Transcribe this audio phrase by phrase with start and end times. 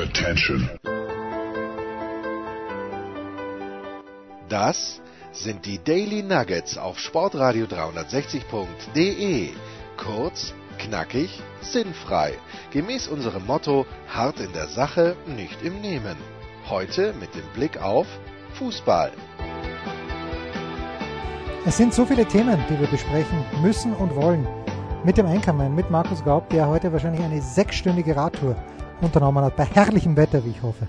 [0.00, 0.70] Attention.
[4.48, 9.50] Das sind die Daily Nuggets auf Sportradio 360.de.
[9.98, 12.32] Kurz, knackig, sinnfrei.
[12.70, 16.16] Gemäß unserem Motto: hart in der Sache, nicht im Nehmen.
[16.70, 18.06] Heute mit dem Blick auf
[18.54, 19.12] Fußball.
[21.66, 24.48] Es sind so viele Themen, die wir besprechen müssen und wollen.
[25.04, 28.56] Mit dem Einkommen, mit Markus Gaub, der heute wahrscheinlich eine sechsstündige Radtour
[29.02, 30.86] unternommen hat, bei herrlichem Wetter, wie ich hoffe.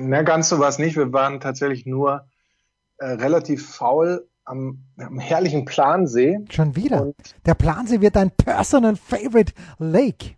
[0.00, 0.96] Na, ganz so war es nicht.
[0.96, 2.26] Wir waren tatsächlich nur
[2.98, 6.40] äh, relativ faul am, am, herrlichen Plansee.
[6.50, 7.02] Schon wieder?
[7.02, 10.36] Und Der Plansee wird dein Personal Favorite Lake.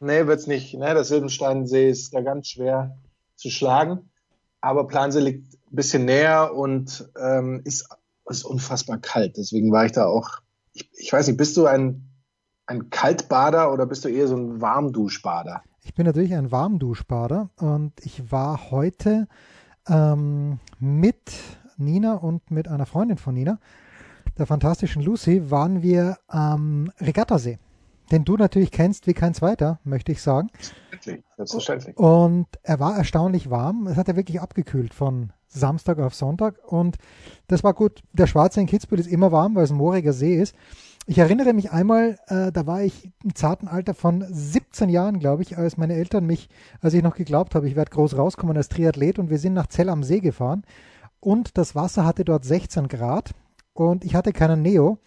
[0.00, 0.74] Nee, wird's nicht.
[0.74, 0.94] Ne?
[0.94, 2.96] Der Silbensteinsee ist da ganz schwer
[3.36, 4.10] zu schlagen.
[4.60, 7.88] Aber Plansee liegt ein bisschen näher und ähm, ist,
[8.26, 9.36] ist unfassbar kalt.
[9.36, 10.40] Deswegen war ich da auch.
[10.72, 12.10] Ich, ich weiß nicht, bist du ein,
[12.66, 15.62] ein Kaltbader oder bist du eher so ein Warmduschbader?
[15.84, 19.28] Ich bin natürlich ein Warmduschbader und ich war heute
[19.88, 21.32] ähm, mit
[21.76, 23.58] Nina und mit einer Freundin von Nina,
[24.36, 27.58] der fantastischen Lucy, waren wir am Regattasee.
[28.10, 30.48] Den du natürlich kennst wie kein zweiter, möchte ich sagen.
[30.58, 31.24] Selbstverständlich.
[31.36, 31.96] Selbstverständlich.
[31.96, 33.86] Und er war erstaunlich warm.
[33.86, 36.56] Es hat ja wirklich abgekühlt von Samstag auf Sonntag.
[36.66, 36.96] Und
[37.48, 38.02] das war gut.
[38.12, 40.54] Der Schwarze in Kitzbühel ist immer warm, weil es ein mooriger See ist.
[41.10, 45.40] Ich erinnere mich einmal, äh, da war ich im zarten Alter von 17 Jahren, glaube
[45.40, 46.50] ich, als meine Eltern mich,
[46.82, 49.68] als ich noch geglaubt habe, ich werde groß rauskommen als Triathlet und wir sind nach
[49.68, 50.64] Zell am See gefahren
[51.18, 53.30] und das Wasser hatte dort 16 Grad
[53.72, 54.98] und ich hatte keinen Neo.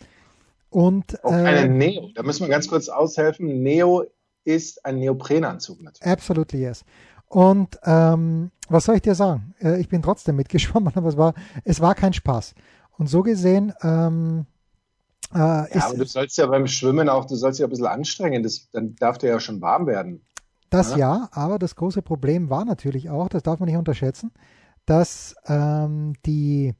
[0.71, 3.61] Und, äh, keinen Neo, da müssen wir ganz kurz aushelfen.
[3.61, 4.03] Neo
[4.43, 6.11] ist ein Neoprenanzug natürlich.
[6.11, 6.83] Absolutely yes.
[7.27, 9.53] Und ähm, was soll ich dir sagen?
[9.61, 12.55] Äh, ich bin trotzdem mitgeschwommen, aber es war, es war kein Spaß.
[12.97, 14.47] Und so gesehen ähm,
[15.33, 18.43] äh, ja, aber du sollst ja beim Schwimmen auch, du sollst ja ein bisschen anstrengen,
[18.43, 20.25] das, dann darf der ja schon warm werden.
[20.69, 20.97] Das ja?
[20.97, 24.31] ja, aber das große Problem war natürlich auch, das darf man nicht unterschätzen,
[24.85, 26.73] dass ähm, die,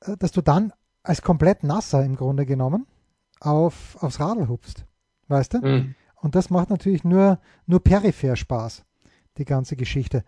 [0.00, 2.86] äh, dass du dann als komplett nasser im Grunde genommen
[3.40, 4.84] auf, aufs Radl hupst.
[5.28, 5.58] Weißt du?
[5.58, 5.94] Mhm.
[6.16, 8.84] Und das macht natürlich nur, nur peripher Spaß,
[9.38, 10.24] die ganze Geschichte.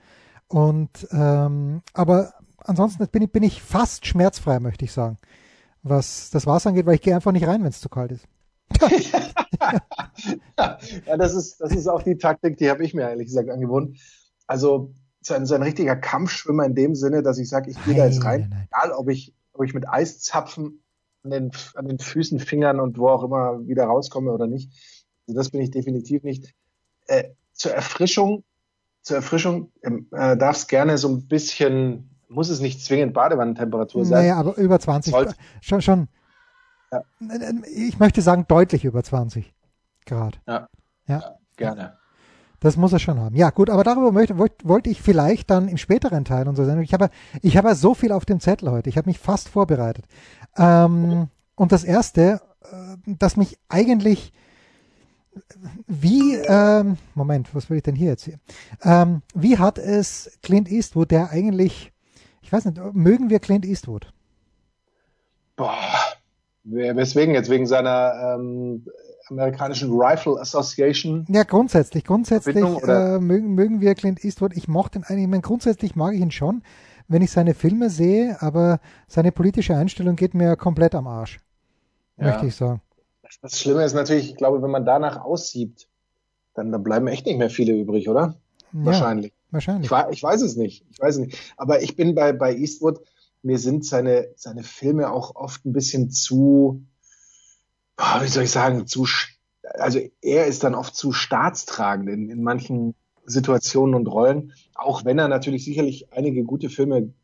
[0.49, 5.19] Und ähm, aber ansonsten bin ich, bin ich fast schmerzfrei, möchte ich sagen
[5.85, 8.27] was das Wasser angeht, weil ich gehe einfach nicht rein, wenn es zu kalt ist.
[10.59, 13.99] ja, das ist, das ist auch die Taktik, die habe ich mir ehrlich gesagt angewohnt.
[14.47, 17.95] Also so ein, so ein richtiger Kampfschwimmer in dem Sinne, dass ich sage, ich gehe
[17.95, 18.69] da jetzt rein, nein, nein.
[18.71, 20.83] egal ob ich, ob ich mit Eiszapfen
[21.23, 24.71] an den, an den Füßen, Fingern und wo auch immer wieder rauskomme oder nicht.
[25.27, 26.55] Also das bin ich definitiv nicht.
[27.07, 28.45] Äh, zur Erfrischung,
[29.03, 34.05] zur Erfrischung ähm, äh, darf es gerne so ein bisschen muss es nicht zwingend Badewannentemperatur
[34.05, 34.21] sein.
[34.21, 35.13] Naja, aber über 20.
[35.13, 35.35] Sollte.
[35.61, 36.09] Schon, schon.
[36.93, 37.03] Ja.
[37.75, 39.53] Ich möchte sagen, deutlich über 20
[40.07, 40.41] Grad.
[40.47, 40.69] Ja.
[41.07, 41.19] ja.
[41.19, 41.99] ja gerne.
[42.61, 43.37] Das muss er schon haben.
[43.37, 46.81] Ja, gut, aber darüber möchte, wollte ich vielleicht dann im späteren Teil so sein.
[46.81, 47.11] Ich habe,
[47.43, 48.89] ich habe so viel auf dem Zettel heute.
[48.89, 50.07] Ich habe mich fast vorbereitet.
[50.57, 54.33] Ähm, und das erste, äh, das mich eigentlich
[55.87, 58.39] wie, ähm, Moment, was will ich denn hier jetzt hier?
[58.83, 61.94] Ähm, wie hat es Clint Eastwood, der eigentlich ich
[62.55, 64.13] weiß nicht, mögen wir Clint Eastwood?
[65.57, 65.77] Boah,
[66.65, 67.51] weswegen jetzt?
[67.51, 68.87] Wegen seiner ähm,
[69.29, 71.27] amerikanischen Rifle Association?
[71.29, 72.05] Ja, grundsätzlich.
[72.05, 74.57] Grundsätzlich äh, mögen, mögen wir Clint Eastwood.
[74.57, 76.63] Ich mochte ihn eigentlich, ich meine, grundsätzlich mag ich ihn schon,
[77.09, 81.41] wenn ich seine Filme sehe, aber seine politische Einstellung geht mir komplett am Arsch.
[82.17, 82.27] Ja.
[82.27, 82.81] Möchte ich sagen.
[83.43, 85.89] Das Schlimme ist natürlich, ich glaube, wenn man danach aussieht,
[86.55, 88.37] dann, dann bleiben echt nicht mehr viele übrig, oder?
[88.73, 88.85] Ja.
[88.87, 89.33] Wahrscheinlich.
[89.55, 89.91] Wahrscheinlich.
[89.91, 90.85] Ich, ich, weiß es nicht.
[90.91, 91.55] Ich weiß es nicht.
[91.57, 93.01] Aber ich bin bei, bei Eastwood,
[93.43, 96.85] mir sind seine, seine Filme auch oft ein bisschen zu,
[98.21, 99.07] wie soll ich sagen, zu,
[99.75, 102.95] also er ist dann oft zu staatstragend in, in manchen
[103.27, 107.15] Situationen und Rollen, auch wenn er natürlich sicherlich einige gute Filme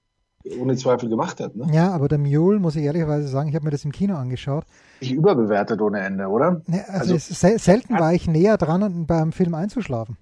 [0.58, 1.56] ohne Zweifel gemacht hat.
[1.56, 1.66] Ne?
[1.72, 4.64] Ja, aber der Mule, muss ich ehrlicherweise sagen, ich habe mir das im Kino angeschaut.
[5.00, 6.62] Ich überbewertet ohne Ende, oder?
[6.66, 10.16] Ne, also, also selten war ich näher dran, beim Film einzuschlafen.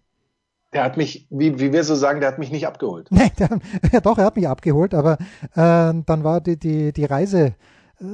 [0.73, 3.09] Der hat mich, wie, wie wir so sagen, der hat mich nicht abgeholt.
[3.11, 3.49] Nee, der,
[3.93, 5.15] ja doch, er hat mich abgeholt, aber
[5.55, 7.55] äh, dann war die, die, die Reise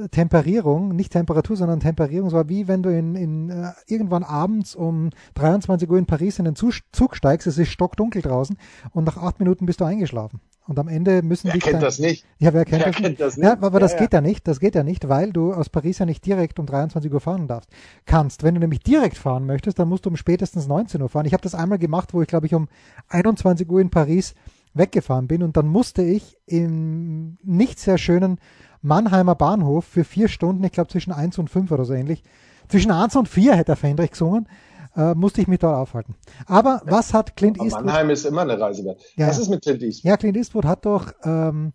[0.09, 2.27] Temperierung, nicht Temperatur, sondern Temperierung.
[2.27, 6.39] Es war wie wenn du in, in äh, irgendwann abends um 23 Uhr in Paris
[6.39, 8.57] in den Zug steigst, es ist stockdunkel draußen
[8.91, 10.41] und nach acht Minuten bist du eingeschlafen.
[10.67, 12.25] Und am Ende müssen wer kennt dann, das nicht?
[12.39, 13.21] Ja, wer kennt, wer das, kennt nicht?
[13.21, 13.45] das nicht?
[13.45, 13.99] Ja, aber ja, das ja.
[13.99, 14.47] geht ja nicht.
[14.47, 17.47] Das geht ja nicht, weil du aus Paris ja nicht direkt um 23 Uhr fahren
[17.47, 17.69] darfst.
[18.07, 18.41] Kannst.
[18.41, 21.27] Wenn du nämlich direkt fahren möchtest, dann musst du um spätestens 19 Uhr fahren.
[21.27, 22.67] Ich habe das einmal gemacht, wo ich glaube ich um
[23.09, 24.33] 21 Uhr in Paris
[24.73, 28.39] weggefahren bin und dann musste ich im nicht sehr schönen
[28.85, 32.23] Mannheimer Bahnhof für vier Stunden, ich glaube zwischen eins und fünf oder so ähnlich,
[32.69, 34.47] zwischen eins und vier hätte der Fendrich gesungen,
[34.95, 36.15] äh, musste ich mich dort aufhalten.
[36.45, 36.91] Aber ja.
[36.91, 37.85] was hat Clint Eastwood?
[37.85, 39.01] Mannheim ist immer eine Reise wert.
[39.15, 40.09] Ja, was ist mit Clint Eastwood?
[40.09, 41.73] Ja, Clint Eastwood hat doch ähm,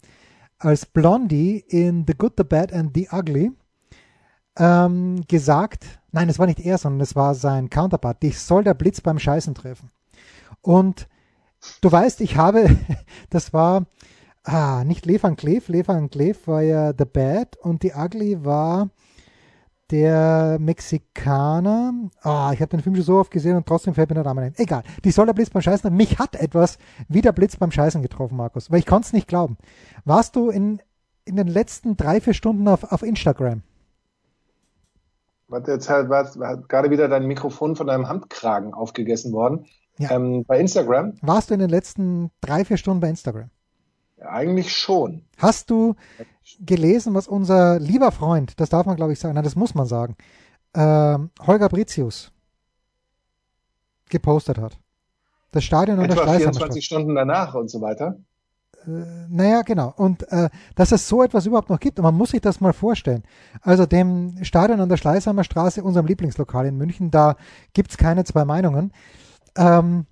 [0.59, 3.53] als Blondie in The Good, The Bad and The Ugly
[4.57, 8.75] ähm, gesagt, nein, es war nicht er, sondern es war sein Counterpart, dich soll der
[8.75, 9.91] Blitz beim Scheißen treffen.
[10.61, 11.09] Und
[11.81, 12.77] du weißt, ich habe,
[13.31, 13.87] das war
[14.51, 18.45] ah, nicht Le Van Cleef, Le Van Cleef war ja The Bad und The Ugly
[18.45, 18.91] war
[19.91, 21.93] der Mexikaner.
[22.23, 24.43] Ah, ich habe den Film schon so oft gesehen und trotzdem fällt mir der Name
[24.43, 24.55] ein.
[24.57, 24.83] Egal.
[25.05, 25.95] Die soll der Blitz beim Scheißen.
[25.95, 28.71] Mich hat etwas wie der Blitz beim Scheißen getroffen, Markus.
[28.71, 29.57] Weil ich konnte es nicht glauben.
[30.05, 30.81] Warst du in,
[31.25, 33.63] in den letzten drei, vier Stunden auf, auf Instagram?
[35.49, 39.67] Warte, jetzt hat, hat gerade wieder dein Mikrofon von deinem Handkragen aufgegessen worden.
[39.99, 40.13] Ja.
[40.13, 41.15] Ähm, bei Instagram?
[41.21, 43.51] Warst du in den letzten drei, vier Stunden bei Instagram?
[44.21, 45.23] Eigentlich schon.
[45.39, 45.95] Hast du
[46.61, 49.87] gelesen, was unser lieber Freund, das darf man glaube ich sagen, nein, das muss man
[49.87, 50.17] sagen,
[50.75, 52.33] ähm, Holger Britius
[54.09, 54.79] gepostet hat?
[55.53, 58.17] Das Stadion und Etwa der 24 Stunden danach und so weiter.
[58.87, 59.93] Äh, naja, genau.
[59.97, 62.73] Und äh, dass es so etwas überhaupt noch gibt, und man muss sich das mal
[62.73, 63.23] vorstellen.
[63.63, 67.37] Also dem Stadion an der Schleißheimer Straße, unserem Lieblingslokal in München, da
[67.73, 68.93] gibt's keine zwei Meinungen.
[69.57, 70.07] Ähm,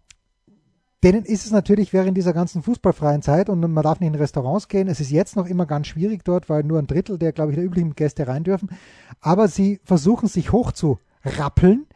[1.04, 4.68] denen ist es natürlich während dieser ganzen fußballfreien Zeit und man darf nicht in Restaurants
[4.68, 4.88] gehen.
[4.88, 7.56] Es ist jetzt noch immer ganz schwierig dort, weil nur ein Drittel der, glaube ich,
[7.56, 8.70] der üblichen Gäste rein dürfen.
[9.20, 11.86] Aber sie versuchen sich hoch zu rappeln.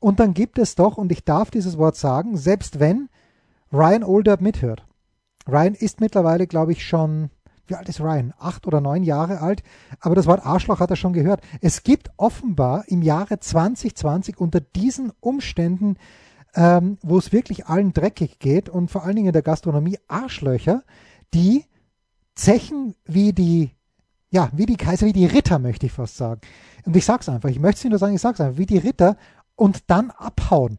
[0.00, 3.08] Und dann gibt es doch, und ich darf dieses Wort sagen, selbst wenn
[3.72, 4.84] Ryan Older mithört.
[5.46, 7.30] Ryan ist mittlerweile, glaube ich, schon,
[7.66, 8.34] wie alt ist Ryan?
[8.38, 9.62] Acht oder neun Jahre alt.
[10.00, 11.42] Aber das Wort Arschloch hat er schon gehört.
[11.60, 15.96] Es gibt offenbar im Jahre 2020 unter diesen Umständen
[16.58, 20.82] ähm, wo es wirklich allen dreckig geht und vor allen Dingen in der Gastronomie Arschlöcher,
[21.32, 21.64] die
[22.34, 23.70] zechen wie die,
[24.30, 26.40] ja, wie die Kaiser, wie die Ritter, möchte ich fast sagen.
[26.84, 29.16] Und ich sag's einfach, ich möchte es nur sagen, ich sag's einfach, wie die Ritter
[29.54, 30.78] und dann abhauen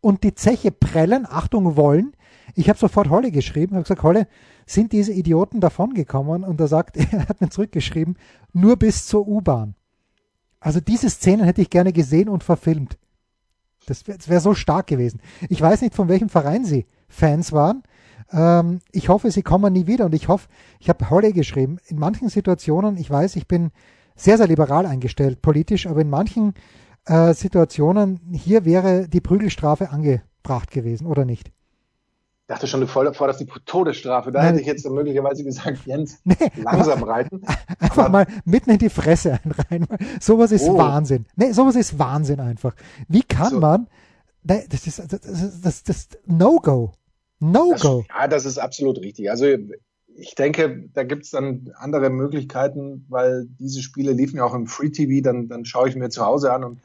[0.00, 2.12] und die Zeche prellen, Achtung, wollen.
[2.56, 4.26] Ich habe sofort Holle geschrieben, habe gesagt, Holle,
[4.66, 6.42] sind diese Idioten davongekommen?
[6.42, 8.18] Und er sagt, er hat mir zurückgeschrieben,
[8.52, 9.76] nur bis zur U-Bahn.
[10.58, 12.98] Also diese Szenen hätte ich gerne gesehen und verfilmt.
[13.86, 15.20] Das wäre wär so stark gewesen.
[15.48, 17.82] Ich weiß nicht, von welchem Verein sie Fans waren.
[18.32, 20.48] Ähm, ich hoffe, sie kommen nie wieder und ich hoffe,
[20.78, 23.70] ich habe Holle geschrieben, in manchen Situationen, ich weiß, ich bin
[24.14, 26.54] sehr, sehr liberal eingestellt politisch, aber in manchen
[27.06, 31.50] äh, Situationen, hier wäre die Prügelstrafe angebracht gewesen, oder nicht?
[32.50, 34.32] Ich dachte schon, du forderst die Todesstrafe.
[34.32, 37.42] Da Nein, hätte ich jetzt möglicherweise gesagt, Jens, nee, langsam reiten.
[37.78, 39.38] Einfach mal mitten in die Fresse
[39.70, 39.86] rein.
[40.20, 40.76] Sowas ist oh.
[40.76, 41.26] Wahnsinn.
[41.36, 42.74] Nee, sowas ist Wahnsinn einfach.
[43.06, 43.60] Wie kann so.
[43.60, 43.86] man,
[44.42, 46.90] das ist das, das, das, das No-Go.
[47.38, 48.04] No-Go.
[48.08, 49.30] Ja, das ist absolut richtig.
[49.30, 49.46] Also
[50.16, 54.66] ich denke, da gibt es dann andere Möglichkeiten, weil diese Spiele liefen ja auch im
[54.66, 56.80] Free TV, dann, dann schaue ich mir zu Hause an und,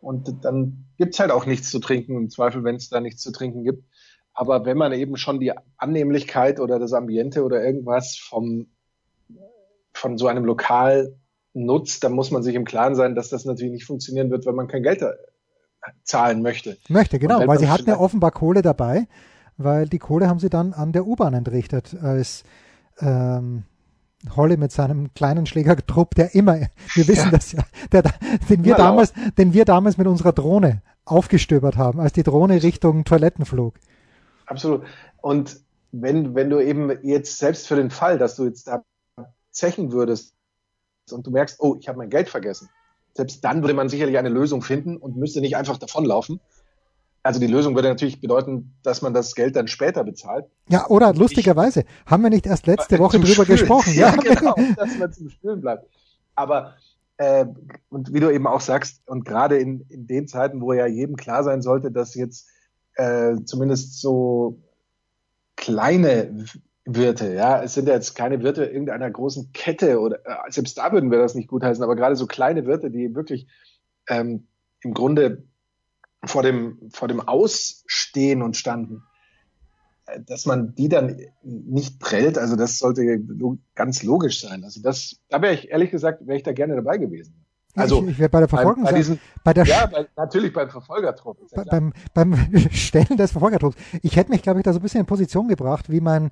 [0.00, 3.22] und dann gibt es halt auch nichts zu trinken, im Zweifel, wenn es da nichts
[3.22, 3.84] zu trinken gibt.
[4.34, 8.66] Aber wenn man eben schon die Annehmlichkeit oder das Ambiente oder irgendwas vom,
[9.92, 11.16] von so einem Lokal
[11.54, 14.56] nutzt, dann muss man sich im Klaren sein, dass das natürlich nicht funktionieren wird, wenn
[14.56, 15.04] man kein Geld
[16.02, 16.76] zahlen möchte.
[16.88, 19.06] Möchte, genau, weil sie hatten ja offenbar Kohle dabei,
[19.56, 22.42] weil die Kohle haben sie dann an der U-Bahn entrichtet, als
[23.00, 23.64] ähm,
[24.34, 26.58] Holly mit seinem kleinen Schlägertrupp, der immer,
[26.94, 27.30] wir wissen ja.
[27.30, 28.02] das ja, der,
[28.48, 33.04] den wir damals, den wir damals mit unserer Drohne aufgestöbert haben, als die Drohne Richtung
[33.04, 33.74] Toiletten flog.
[34.46, 34.84] Absolut.
[35.20, 35.60] Und
[35.92, 38.82] wenn, wenn du eben jetzt selbst für den Fall, dass du jetzt da
[39.50, 40.34] zechen würdest
[41.10, 42.68] und du merkst, oh, ich habe mein Geld vergessen,
[43.14, 46.40] selbst dann würde man sicherlich eine Lösung finden und müsste nicht einfach davonlaufen.
[47.22, 50.46] Also die Lösung würde natürlich bedeuten, dass man das Geld dann später bezahlt.
[50.68, 53.58] Ja, oder lustigerweise, ich, haben wir nicht erst letzte Woche drüber Spülen.
[53.58, 53.94] gesprochen.
[53.94, 55.88] Ja, ja, genau, dass man zum Spülen bleibt.
[56.34, 56.74] Aber
[57.16, 57.46] äh,
[57.88, 61.16] und wie du eben auch sagst, und gerade in, in den Zeiten, wo ja jedem
[61.16, 62.48] klar sein sollte, dass jetzt
[62.96, 64.60] äh, zumindest so
[65.56, 66.46] kleine
[66.84, 70.92] Wirte, ja, es sind ja jetzt keine Wirte irgendeiner großen Kette oder äh, selbst da
[70.92, 73.46] würden wir das nicht gutheißen, aber gerade so kleine Wirte, die wirklich
[74.08, 74.48] ähm,
[74.82, 75.44] im Grunde
[76.24, 79.02] vor dem, vor dem Ausstehen und standen,
[80.06, 83.18] äh, dass man die dann nicht prellt, also das sollte
[83.74, 84.62] ganz logisch sein.
[84.62, 87.43] Also das, da wäre ich ehrlich gesagt, wäre ich da gerne dabei gewesen.
[87.74, 90.52] Also ich, ich wäre bei der Verfolgung bei, bei, diesen, bei der ja, bei, natürlich
[90.52, 91.38] beim Verfolgertrupp.
[91.50, 92.34] Ja beim, beim
[92.70, 93.76] Stellen des Verfolgertrupps.
[94.02, 96.30] Ich hätte mich, glaube ich, da so ein bisschen in Position gebracht, wie mein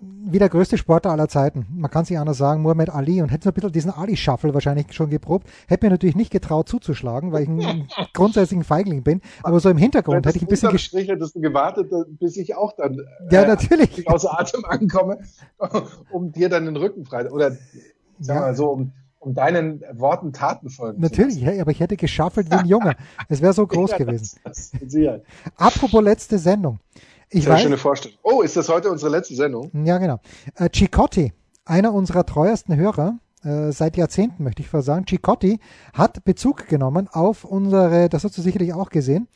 [0.00, 1.66] wie der größte Sportler aller Zeiten.
[1.70, 4.92] Man kann sich anders sagen, Muhammad Ali und hätte so ein bisschen diesen Ali-Shuffle wahrscheinlich
[4.92, 5.46] schon geprobt.
[5.68, 9.20] Hätte mir natürlich nicht getraut zuzuschlagen, weil ich ein grundsätzlich ein Feigling bin.
[9.42, 12.72] Aber so im Hintergrund hätte ich ein bisschen Strich hättest du gewartet, bis ich auch
[12.72, 12.98] dann
[13.30, 14.08] ja, äh, natürlich.
[14.08, 15.18] außer Atem ankomme,
[16.10, 17.50] um dir dann den Rücken frei oder
[18.18, 21.96] sagen wir mal so, um um deinen Worten Taten folgen Natürlich, ja, aber ich hätte
[21.96, 22.96] geschaffelt wie ein Junge.
[23.28, 24.40] Es wäre so groß ja, gewesen.
[24.42, 25.20] Das, das
[25.56, 26.80] Apropos letzte Sendung.
[27.28, 28.18] Ich Sehr weiß, schöne Vorstellung.
[28.22, 29.70] Oh, ist das heute unsere letzte Sendung?
[29.84, 30.18] Ja, genau.
[30.56, 31.32] Äh, Cicotti,
[31.64, 35.60] einer unserer treuesten Hörer, äh, seit Jahrzehnten möchte ich sagen, Cicotti
[35.92, 39.28] hat Bezug genommen auf unsere, das hast du sicherlich auch gesehen,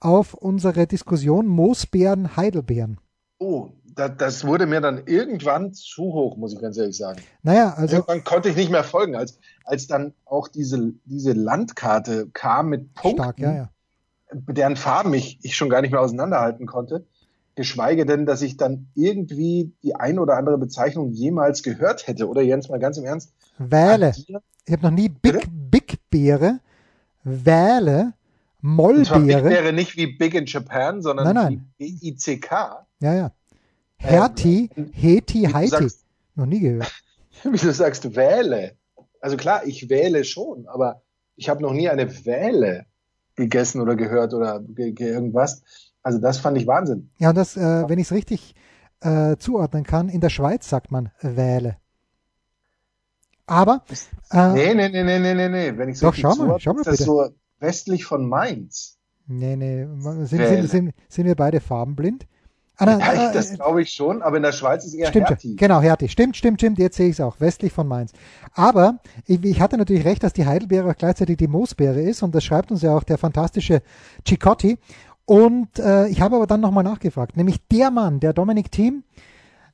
[0.00, 2.98] auf unsere Diskussion Moosbeeren, Heidelbeeren.
[3.38, 7.20] Oh, das, das wurde mir dann irgendwann zu hoch, muss ich ganz ehrlich sagen.
[7.42, 7.96] Naja, also.
[7.96, 12.94] Irgendwann konnte ich nicht mehr folgen, als, als dann auch diese, diese Landkarte kam mit
[12.94, 13.70] Punkten, stark, ja, ja.
[14.32, 17.04] deren Farben ich, ich schon gar nicht mehr auseinanderhalten konnte
[17.54, 22.28] geschweige denn, dass ich dann irgendwie die ein oder andere Bezeichnung jemals gehört hätte.
[22.28, 23.32] Oder Jens, mal ganz im Ernst.
[23.58, 24.12] Wähle.
[24.66, 26.60] Ich habe noch nie Big, Big Beere,
[27.22, 28.14] Wähle,
[28.60, 29.20] Mollbeere.
[29.20, 31.70] Big Beere nicht wie Big in Japan, sondern nein, nein.
[31.78, 32.86] wie B-I-C-K.
[33.00, 33.30] Ja, ja.
[33.96, 35.88] Herti, ähm, Heti, Heiti.
[36.34, 36.92] Noch nie gehört.
[37.42, 38.76] Wie du sagst, wähle.
[39.20, 41.02] Also klar, ich wähle schon, aber
[41.36, 42.86] ich habe noch nie eine Wähle
[43.36, 45.62] gegessen oder gehört oder irgendwas.
[46.02, 47.10] Also das fand ich Wahnsinn.
[47.18, 48.54] Ja, und das, äh, wenn ich es richtig
[49.00, 51.76] äh, zuordnen kann, in der Schweiz sagt man Wähle.
[53.46, 53.84] Aber.
[54.30, 55.78] Äh, nee, nee, nee, nee, nee, nee, nee.
[55.78, 58.98] Wenn ich doch, schau mal, schau mal ist das so westlich von Mainz.
[59.26, 59.86] Nee, nee.
[60.26, 62.26] Sind, sind, sind, sind wir beide farbenblind?
[62.76, 65.28] Ah, na, ja, das äh, glaube ich schon, aber in der Schweiz ist eher stimmt,
[65.28, 65.54] Hertie.
[65.54, 66.08] Genau, Hertie.
[66.08, 66.78] Stimmt, stimmt, stimmt.
[66.78, 67.38] Jetzt sehe ich es auch.
[67.38, 68.12] Westlich von Mainz.
[68.52, 72.34] Aber ich, ich, hatte natürlich recht, dass die Heidelbeere auch gleichzeitig die Moosbeere ist und
[72.34, 73.80] das schreibt uns ja auch der fantastische
[74.26, 74.78] Cicotti.
[75.24, 79.04] Und äh, ich habe aber dann nochmal nachgefragt, nämlich der Mann, der Dominic Thiem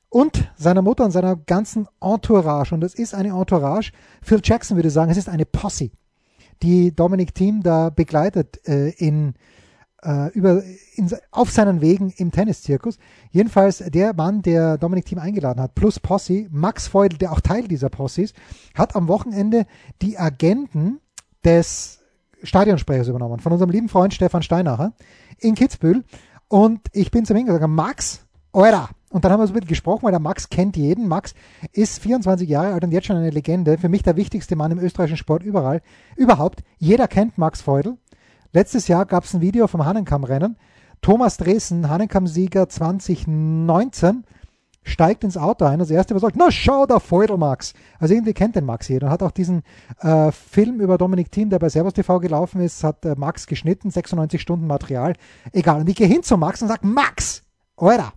[0.09, 3.91] und seiner Mutter und seiner ganzen Entourage, und es ist eine Entourage,
[4.21, 5.89] Phil Jackson würde sagen, es ist eine Posse,
[6.61, 9.33] die Dominic Thiem da begleitet äh, in,
[10.33, 10.63] über,
[10.95, 12.97] in, auf seinen Wegen im Tenniszirkus.
[13.29, 17.67] Jedenfalls der Mann, der Dominic Thiem eingeladen hat, plus Posse, Max Feudel, der auch Teil
[17.67, 18.35] dieser Posse ist,
[18.73, 19.65] hat am Wochenende
[20.01, 20.99] die Agenten
[21.43, 21.99] des
[22.43, 24.93] Stadionsprechers übernommen, von unserem lieben Freund Stefan Steinacher
[25.37, 26.03] in Kitzbühel.
[26.47, 28.89] Und ich bin zu ihm gesagt, Max, Alter.
[29.09, 31.07] Und dann haben wir so ein bisschen gesprochen, weil der Max kennt jeden.
[31.07, 31.33] Max
[31.73, 33.77] ist 24 Jahre alt und jetzt schon eine Legende.
[33.77, 35.81] Für mich der wichtigste Mann im österreichischen Sport überall.
[36.15, 36.63] Überhaupt.
[36.77, 37.97] Jeder kennt Max Feudel.
[38.53, 40.57] Letztes Jahr gab es ein Video vom Hahnenkamm-Rennen.
[41.01, 44.25] Thomas Dresen, Hahnenkamm-Sieger 2019
[44.83, 45.79] steigt ins Auto ein.
[45.79, 47.73] Das erste, was sagt, na schau, der Feudel Max.
[47.99, 49.63] Also irgendwie kennt den Max jeder und hat auch diesen
[49.99, 53.89] äh, Film über Dominik Thiem, der bei Servus TV gelaufen ist, hat äh, Max geschnitten,
[53.89, 55.13] 96 Stunden Material.
[55.53, 55.81] Egal.
[55.81, 57.43] Und ich gehe hin zu Max und sage, Max,
[57.77, 58.13] Alter,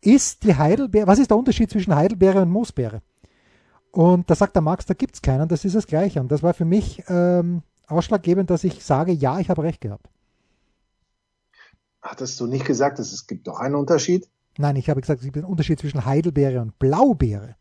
[0.00, 3.02] ist die Heidelbeere, was ist der Unterschied zwischen Heidelbeere und Moosbeere?
[3.90, 6.20] Und da sagt der Max, da gibt's keinen, das ist das Gleiche.
[6.20, 10.08] Und das war für mich ähm, ausschlaggebend, dass ich sage, ja, ich habe recht gehabt.
[12.02, 14.28] Hattest du nicht gesagt, dass es gibt doch einen Unterschied?
[14.56, 17.56] Nein, ich habe gesagt, es gibt einen Unterschied zwischen Heidelbeere und Blaubeere.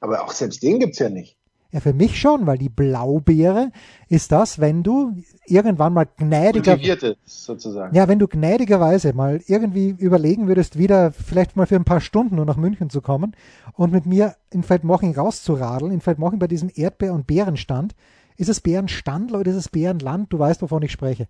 [0.00, 1.36] Aber auch selbst den gibt es ja nicht.
[1.72, 3.70] Ja, für mich schon, weil die Blaubeere
[4.08, 6.76] ist das, wenn du irgendwann mal gnädiger,
[7.24, 7.94] sozusagen.
[7.94, 12.36] Ja, wenn du gnädigerweise mal irgendwie überlegen würdest, wieder vielleicht mal für ein paar Stunden
[12.36, 13.36] nur nach München zu kommen
[13.74, 17.94] und mit mir in Feldmoching rauszuradeln, in Feldmoching bei diesem Erdbeer- und Bärenstand.
[18.40, 20.32] Ist es Bärenstandl oder ist es Bärenland?
[20.32, 21.28] Du weißt, wovon ich spreche.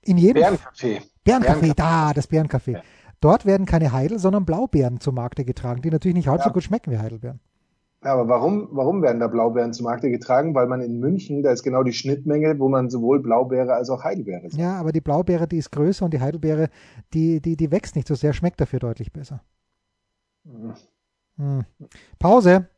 [0.00, 1.02] In jedem Bärencafé.
[1.26, 2.72] Bärencafé, da, das Bärencafé.
[2.72, 2.82] Ja.
[3.20, 6.44] Dort werden keine Heidel, sondern Blaubeeren zu Markte getragen, die natürlich nicht halb ja.
[6.44, 7.38] so gut schmecken wie Heidelbeeren.
[8.02, 10.54] Ja, aber warum, warum werden da Blaubeeren zu Markte getragen?
[10.54, 14.02] Weil man in München, da ist genau die Schnittmenge, wo man sowohl Blaubeere als auch
[14.02, 14.54] Heidelbeere sagt.
[14.54, 16.70] Ja, aber die Blaubeere, die ist größer und die Heidelbeere,
[17.12, 19.42] die, die, die wächst nicht so sehr, schmeckt dafür deutlich besser.
[20.46, 20.72] Hm.
[21.36, 21.64] Hm.
[22.18, 22.68] Pause.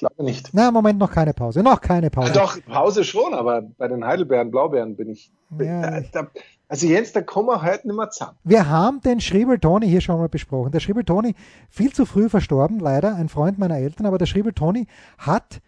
[0.00, 0.48] Ich glaube nicht.
[0.54, 1.62] Na, Moment, noch keine Pause.
[1.62, 2.32] Noch keine Pause.
[2.32, 5.30] Ja, doch, Pause schon, aber bei den Heidelbeeren, Blaubeeren bin ich.
[5.58, 6.30] Ja, da, da,
[6.68, 8.38] also jetzt, da kommen wir heute nicht mehr zusammen.
[8.42, 10.72] Wir haben den Schriebel Toni hier schon mal besprochen.
[10.72, 11.34] Der Schriebel Toni,
[11.68, 14.86] viel zu früh verstorben, leider, ein Freund meiner Eltern, aber der Schriebel Toni
[15.18, 15.60] hat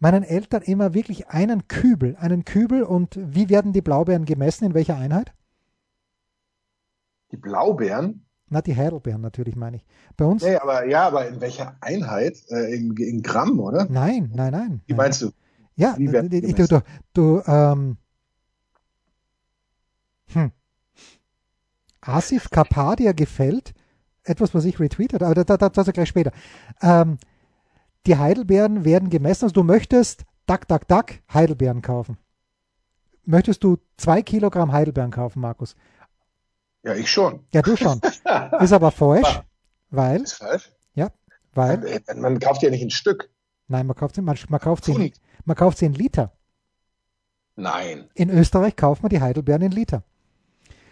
[0.00, 4.74] meinen Eltern immer wirklich einen Kübel, einen Kübel und wie werden die Blaubeeren gemessen, in
[4.74, 5.32] welcher Einheit?
[7.32, 8.27] Die Blaubeeren?
[8.50, 9.86] Na, die Heidelbeeren natürlich, meine ich.
[10.16, 10.42] Bei uns.
[10.42, 12.36] Nee, aber ja, aber in welcher Einheit?
[12.48, 13.86] Äh, in, in, Gramm, oder?
[13.90, 14.80] Nein, nein, nein.
[14.86, 15.30] Wie meinst du?
[15.76, 17.98] Ja, du, du, du ähm,
[20.32, 20.52] hm.
[22.00, 23.74] Asif Kapadia gefällt,
[24.24, 26.32] etwas, was ich retweetet, aber das, das, das gleich später.
[26.82, 27.18] Ähm,
[28.06, 32.16] die Heidelbeeren werden gemessen, also du möchtest, dack, dack, dack, Heidelbeeren kaufen.
[33.24, 35.76] Möchtest du zwei Kilogramm Heidelbeeren kaufen, Markus?
[36.88, 37.40] Ja, ich schon.
[37.52, 38.00] Ja, du schon.
[38.60, 39.42] Ist aber falsch,
[39.90, 40.22] weil.
[40.22, 40.70] Ist falsch?
[40.94, 41.10] Ja,
[41.52, 42.00] weil.
[42.16, 43.28] Man kauft ja nicht ein Stück.
[43.66, 45.12] Nein, man kauft sie, man, man kauft sie, in,
[45.44, 46.32] man kauft sie in Liter.
[47.56, 48.08] Nein.
[48.14, 50.02] In Österreich kauft man die Heidelbeeren in Liter.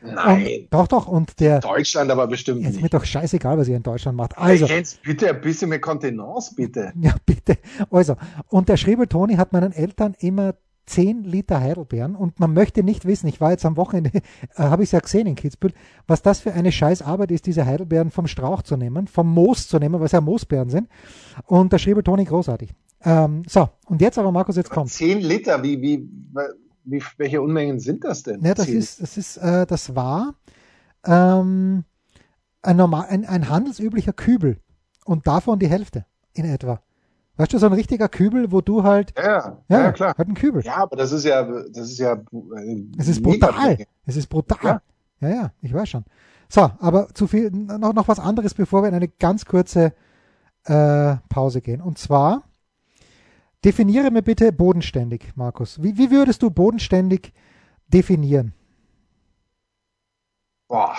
[0.03, 0.45] Nein.
[0.45, 1.07] Und, doch, doch.
[1.09, 1.61] Und der.
[1.61, 2.77] Deutschland aber bestimmt Jetzt nicht.
[2.77, 4.37] ist mir doch scheißegal, was ihr in Deutschland macht.
[4.37, 4.67] Also.
[4.67, 6.93] Jens, bitte ein bisschen mehr Kontenance, bitte.
[7.01, 7.57] Ja, bitte.
[7.91, 8.17] Also.
[8.49, 10.55] Und der Schriebel Toni hat meinen Eltern immer
[10.87, 14.23] 10 Liter Heidelbeeren und man möchte nicht wissen, ich war jetzt am Wochenende, äh,
[14.57, 15.75] habe ich es ja gesehen in Kitzbühel,
[16.07, 19.69] was das für eine scheiß Arbeit ist, diese Heidelbeeren vom Strauch zu nehmen, vom Moos
[19.69, 20.89] zu nehmen, was ja Moosbeeren sind.
[21.45, 22.73] Und der Schriebel Toni großartig.
[23.05, 24.91] Ähm, so, und jetzt aber Markus, jetzt kommt.
[24.91, 26.09] 10 Liter, wie, wie,
[26.85, 28.43] wie, welche Unmengen sind das denn?
[28.43, 30.35] Ja, das 10 ist, das ist, äh, das war
[31.05, 31.85] ähm,
[32.63, 34.59] ein, normal, ein, ein handelsüblicher Kübel
[35.05, 36.81] und davon die Hälfte in etwa.
[37.37, 40.15] Weißt du, so ein richtiger Kübel, wo du halt, Ja, ja, ja, klar.
[40.17, 40.65] halt ein Kübel.
[40.65, 42.15] Ja, aber das ist ja, das ist ja.
[42.15, 43.79] äh, Es ist brutal.
[44.07, 44.59] Es ist brutal.
[45.21, 45.29] Ja.
[45.29, 45.29] Ja.
[45.35, 46.05] ja, ich weiß schon.
[46.49, 49.93] So, aber zu viel, noch, noch was anderes, bevor wir in eine ganz kurze
[50.65, 51.81] äh, Pause gehen.
[51.83, 52.45] Und zwar,
[53.65, 55.83] definiere mir bitte bodenständig, Markus.
[55.83, 57.33] Wie, wie würdest du bodenständig
[57.89, 58.55] definieren?
[60.69, 60.97] Boah,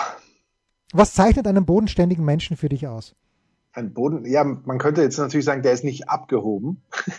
[0.92, 3.14] Was zeichnet einen bodenständigen Menschen für dich aus?
[3.72, 4.24] Ein Boden.
[4.24, 6.82] Ja, man könnte jetzt natürlich sagen, der ist nicht abgehoben.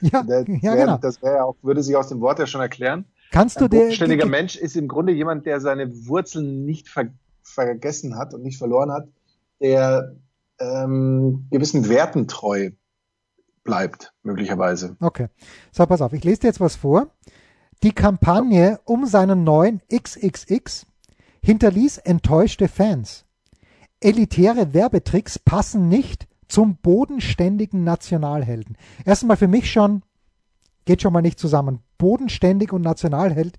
[0.00, 0.96] Ja, Der, ja wär, genau.
[0.98, 3.04] Das wäre ja auch, würde sich aus dem Wort ja schon erklären.
[3.32, 7.08] Kannst du Ein bodenständiger ge- Mensch ist im Grunde jemand, der seine Wurzeln nicht ver
[7.42, 9.08] vergessen hat und nicht verloren hat,
[9.60, 10.14] der
[10.60, 12.70] ähm, gewissen Werten treu
[13.64, 14.96] bleibt, möglicherweise.
[15.00, 15.26] Okay.
[15.72, 17.10] So, pass auf, ich lese dir jetzt was vor.
[17.82, 20.86] Die Kampagne um seinen neuen XXX
[21.42, 23.24] hinterließ enttäuschte Fans.
[24.00, 28.76] Elitäre Werbetricks passen nicht zum bodenständigen Nationalhelden.
[29.04, 30.02] Erstmal für mich schon,
[30.84, 31.80] geht schon mal nicht zusammen.
[31.98, 33.58] Bodenständig und Nationalheld,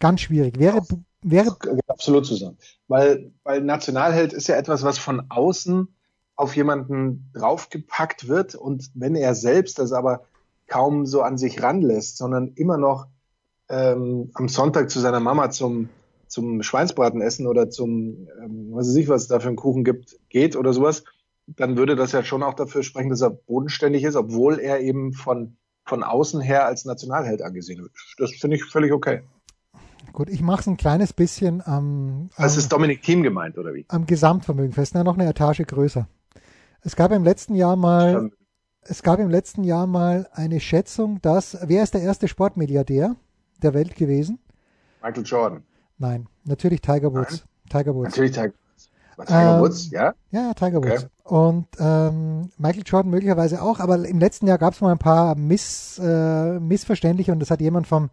[0.00, 0.58] ganz schwierig.
[0.58, 0.82] Wäre,
[1.22, 2.58] wäre, absolut zusammen.
[2.88, 5.88] Weil, weil Nationalheld ist ja etwas, was von außen
[6.36, 10.24] auf jemanden draufgepackt wird und wenn er selbst das aber
[10.66, 13.06] kaum so an sich ranlässt, sondern immer noch
[13.68, 15.88] ähm, am Sonntag zu seiner Mama zum,
[16.34, 19.84] zum Schweinsbraten essen oder zum, ähm, was weiß ich, was es da für einen Kuchen
[19.84, 21.04] gibt, geht oder sowas,
[21.46, 25.12] dann würde das ja schon auch dafür sprechen, dass er bodenständig ist, obwohl er eben
[25.12, 27.92] von, von außen her als Nationalheld angesehen wird.
[28.18, 29.22] Das finde ich völlig okay.
[30.12, 33.72] gut, ich mache es ein kleines bisschen am, Das am, ist Dominik Thiem gemeint, oder
[33.72, 33.84] wie?
[33.88, 36.08] am Gesamtvermögen fest, na, noch eine Etage größer.
[36.82, 38.32] Es gab im letzten Jahr mal,
[38.82, 43.14] es gab im letzten Jahr mal eine Schätzung, dass, wer ist der erste Sportmilliardär
[43.62, 44.40] der Welt gewesen?
[45.00, 45.62] Michael Jordan.
[45.98, 47.44] Nein, natürlich Tiger Woods.
[47.70, 48.10] Tiger Woods.
[48.10, 48.90] Natürlich Tiger Woods.
[49.26, 50.14] Tiger Ähm, Woods, ja?
[50.30, 50.90] Ja, ja, Tiger Okay.
[50.90, 51.06] Woods.
[51.24, 55.36] Und ähm, Michael Jordan möglicherweise auch, aber im letzten Jahr gab es mal ein paar
[55.36, 58.10] Miss, äh, Missverständliche und das hat jemand vom,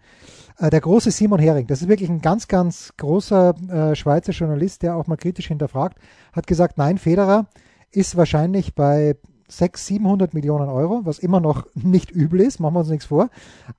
[0.59, 4.83] äh, der große Simon Hering, das ist wirklich ein ganz, ganz großer äh, Schweizer Journalist,
[4.83, 5.97] der auch mal kritisch hinterfragt,
[6.31, 7.47] hat gesagt, nein, Federer
[7.91, 9.17] ist wahrscheinlich bei
[9.49, 13.29] 600, 700 Millionen Euro, was immer noch nicht übel ist, machen wir uns nichts vor.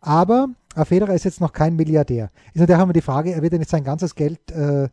[0.01, 2.31] Aber äh, Federer ist jetzt noch kein Milliardär.
[2.55, 4.89] Ist natürlich auch immer die Frage, er wird ja nicht sein ganzes Geld äh,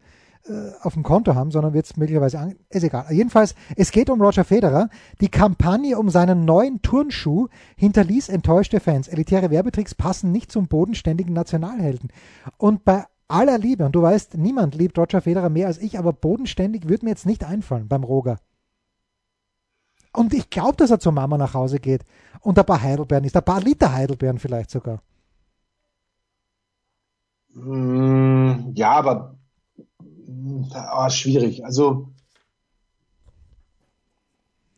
[0.50, 2.56] äh, auf dem Konto haben, sondern wird es möglicherweise an.
[2.70, 3.06] Ist egal.
[3.12, 4.90] Jedenfalls, es geht um Roger Federer.
[5.22, 9.08] Die Kampagne um seinen neuen Turnschuh hinterließ enttäuschte Fans.
[9.08, 12.10] Elitäre Werbetricks passen nicht zum bodenständigen Nationalhelden.
[12.58, 16.14] Und bei aller Liebe, und du weißt, niemand liebt Roger Federer mehr als ich, aber
[16.14, 18.40] bodenständig wird mir jetzt nicht einfallen beim Roger.
[20.14, 22.04] Und ich glaube, dass er zur Mama nach Hause geht
[22.42, 25.02] und ein paar Heidelbeeren isst, ein paar Liter Heidelbeeren vielleicht sogar.
[27.54, 29.36] Mm, Ja, aber
[30.74, 31.66] ah, schwierig.
[31.66, 32.10] Also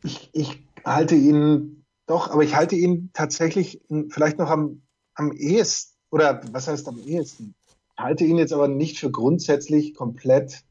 [0.02, 4.82] ich, ich halte ihn doch, aber ich halte ihn tatsächlich vielleicht noch am,
[5.14, 7.54] am ehesten, oder was heißt am ehesten?
[7.94, 10.64] Ich halte ihn jetzt aber nicht für grundsätzlich komplett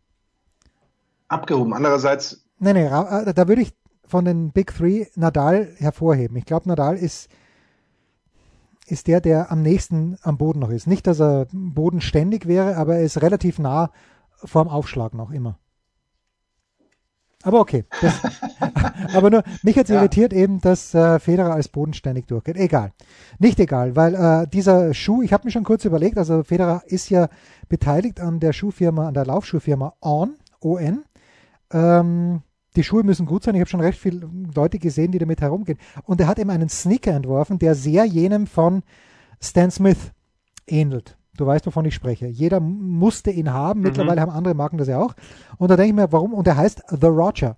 [1.27, 1.73] abgehoben.
[1.73, 3.73] Andererseits, Nee, nee, äh, da würde ich
[4.05, 6.37] von den Big Three Nadal hervorheben.
[6.37, 7.29] Ich glaube, Nadal ist,
[8.91, 10.87] ist der, der am nächsten am Boden noch ist.
[10.87, 13.91] Nicht, dass er bodenständig wäre, aber er ist relativ nah
[14.43, 15.57] vorm Aufschlag noch immer.
[17.43, 17.85] Aber okay.
[18.01, 18.13] Das,
[19.15, 19.95] aber nur, mich hat Ja.
[19.95, 22.55] irritiert eben, dass äh, Federer als bodenständig durchgeht.
[22.57, 22.91] Egal.
[23.39, 27.09] Nicht egal, weil äh, dieser Schuh, ich habe mir schon kurz überlegt, also Federer ist
[27.09, 27.29] ja
[27.67, 31.03] beteiligt an der Schuhfirma, an der Laufschuhfirma On, ON.
[31.71, 32.41] Ähm,
[32.75, 33.55] die Schuhe müssen gut sein.
[33.55, 35.77] Ich habe schon recht viele Leute gesehen, die damit herumgehen.
[36.03, 38.83] Und er hat eben einen Sneaker entworfen, der sehr jenem von
[39.41, 40.11] Stan Smith
[40.67, 41.17] ähnelt.
[41.37, 42.27] Du weißt, wovon ich spreche.
[42.27, 43.81] Jeder musste ihn haben.
[43.81, 45.15] Mittlerweile haben andere Marken das ja auch.
[45.57, 46.33] Und da denke ich mir, warum?
[46.33, 47.55] Und er heißt The Roger.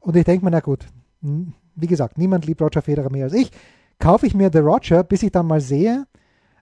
[0.00, 0.86] Und ich denke mir, na gut,
[1.20, 3.50] wie gesagt, niemand liebt Roger Federer mehr als ich.
[3.98, 6.06] Kaufe ich mir The Roger, bis ich dann mal sehe,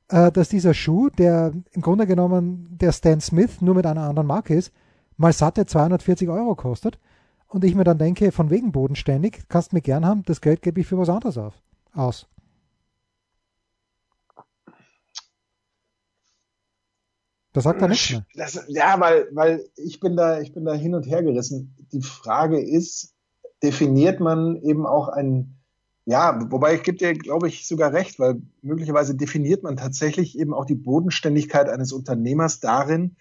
[0.09, 4.27] äh, dass dieser Schuh, der im Grunde genommen der Stan Smith nur mit einer anderen
[4.27, 4.73] Marke ist,
[5.17, 6.99] mal satte 240 Euro kostet.
[7.55, 10.61] Und ich mir dann denke, von wegen bodenständig, kannst du mir gern haben, das Geld
[10.61, 11.55] gebe ich für was anderes auf,
[11.93, 12.27] aus.
[17.53, 18.27] Da sagt er nichts mehr.
[18.35, 21.77] Das, ja, weil, weil ich bin da, ich bin da hin und her gerissen.
[21.93, 23.15] Die Frage ist,
[23.63, 25.61] definiert man eben auch ein,
[26.07, 30.53] ja, wobei ich gebe dir, glaube ich, sogar recht, weil möglicherweise definiert man tatsächlich eben
[30.53, 33.15] auch die Bodenständigkeit eines Unternehmers darin,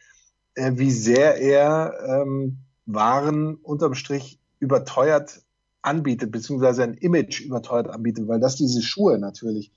[0.55, 5.41] äh, wie sehr er ähm, Waren unterm Strich überteuert
[5.81, 9.71] anbietet, beziehungsweise ein Image überteuert anbietet, weil das diese Schuhe natürlich,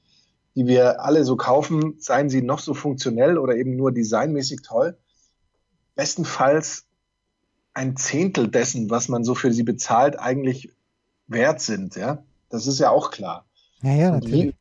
[0.54, 4.96] die wir alle so kaufen, seien sie noch so funktionell oder eben nur designmäßig toll,
[5.94, 6.86] bestenfalls
[7.74, 10.72] ein Zehntel dessen, was man so für sie bezahlt, eigentlich
[11.26, 12.22] wert sind, ja.
[12.48, 13.44] Das ist ja auch klar.
[13.82, 14.54] Ja, ja, natürlich.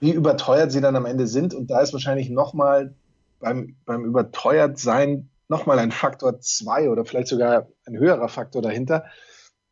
[0.00, 2.94] Wie, wie überteuert sie dann am Ende sind und da ist wahrscheinlich nochmal
[3.40, 9.04] beim, beim überteuert sein nochmal ein Faktor zwei oder vielleicht sogar ein höherer Faktor dahinter.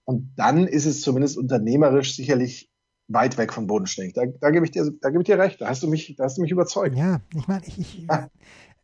[0.04, 2.70] Und dann ist es zumindest unternehmerisch sicherlich
[3.08, 4.14] weit weg von bodenständig.
[4.14, 5.60] Da, da gebe ich dir, da gebe ich dir recht.
[5.60, 6.96] Da hast du mich, da hast du mich überzeugt.
[6.96, 8.28] Ja, ich meine, ich, ich ah.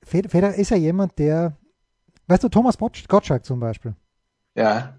[0.02, 1.56] Federer ist ja jemand, der,
[2.28, 3.94] weißt du, Thomas Gottschalk zum Beispiel.
[4.54, 4.96] Ja.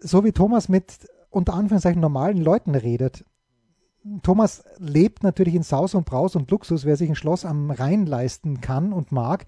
[0.00, 3.24] So wie Thomas mit unter Anführungszeichen normalen Leuten redet.
[4.22, 8.06] Thomas lebt natürlich in Saus und Braus und Luxus, wer sich ein Schloss am Rhein
[8.06, 9.46] leisten kann und mag,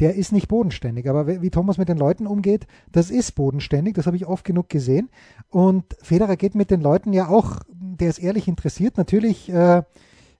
[0.00, 1.08] der ist nicht bodenständig.
[1.08, 3.94] Aber wie Thomas mit den Leuten umgeht, das ist bodenständig.
[3.94, 5.10] Das habe ich oft genug gesehen.
[5.48, 9.48] Und Federer geht mit den Leuten ja auch, der ist ehrlich interessiert, natürlich.
[9.50, 9.82] Äh,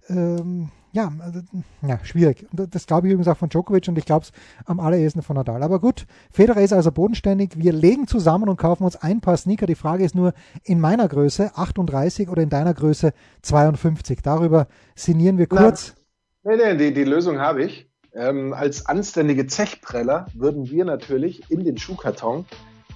[0.09, 1.41] ähm, ja, also,
[1.87, 2.47] ja, schwierig.
[2.51, 4.33] Und das glaube ich übrigens auch von Djokovic und ich glaube es
[4.65, 5.63] am allerersten von Nadal.
[5.63, 7.51] Aber gut, Federer ist also bodenständig.
[7.57, 9.67] Wir legen zusammen und kaufen uns ein paar Sneaker.
[9.67, 10.33] Die Frage ist nur,
[10.65, 14.23] in meiner Größe 38 oder in deiner Größe 52.
[14.23, 15.95] Darüber sinnieren wir kurz.
[16.43, 17.88] Nee, nee, die, die Lösung habe ich.
[18.15, 22.47] Ähm, als anständige Zechpreller würden wir natürlich in den Schuhkarton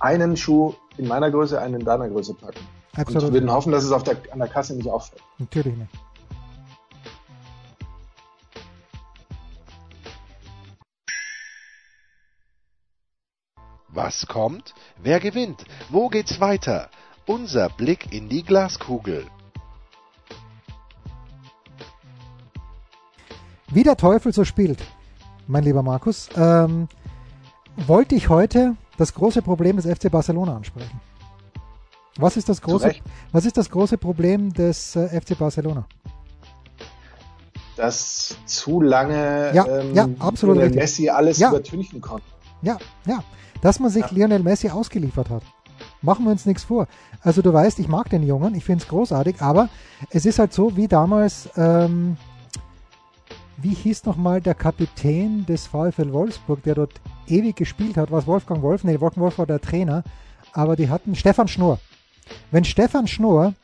[0.00, 2.66] einen Schuh in meiner Größe, einen in deiner Größe packen.
[2.94, 3.24] Absolut.
[3.24, 5.22] Und würden hoffen, dass es auf der, an der Kasse nicht auffällt.
[5.38, 5.90] Natürlich nicht.
[13.88, 14.74] Was kommt?
[15.02, 15.64] Wer gewinnt?
[15.90, 16.88] Wo geht's weiter?
[17.26, 19.26] Unser Blick in die Glaskugel.
[23.68, 24.82] Wie der Teufel so spielt
[25.46, 26.88] mein lieber Markus, ähm,
[27.86, 31.00] wollte ich heute das große Problem des FC Barcelona ansprechen.
[32.18, 32.94] Was ist das große,
[33.32, 35.86] was ist das große Problem des äh, FC Barcelona?
[37.76, 41.48] Dass zu lange ja, ähm, ja, absolut Lionel Messi alles ja.
[41.48, 42.26] übertünchen konnte.
[42.60, 42.76] Ja,
[43.06, 43.24] ja.
[43.62, 44.10] Dass man sich ja.
[44.12, 45.42] Lionel Messi ausgeliefert hat.
[46.02, 46.86] Machen wir uns nichts vor.
[47.22, 49.68] Also du weißt, ich mag den Jungen, ich finde es großartig, aber
[50.10, 52.16] es ist halt so wie damals ähm,
[53.56, 58.10] wie hieß nochmal der Kapitän des VfL Wolfsburg, der dort ewig gespielt hat?
[58.10, 58.84] War es Wolfgang Wolf?
[58.84, 60.04] Nee, Wolfgang Wolf war der Trainer.
[60.52, 61.78] Aber die hatten Stefan Schnorr.
[62.50, 63.54] Wenn Stefan Schnorr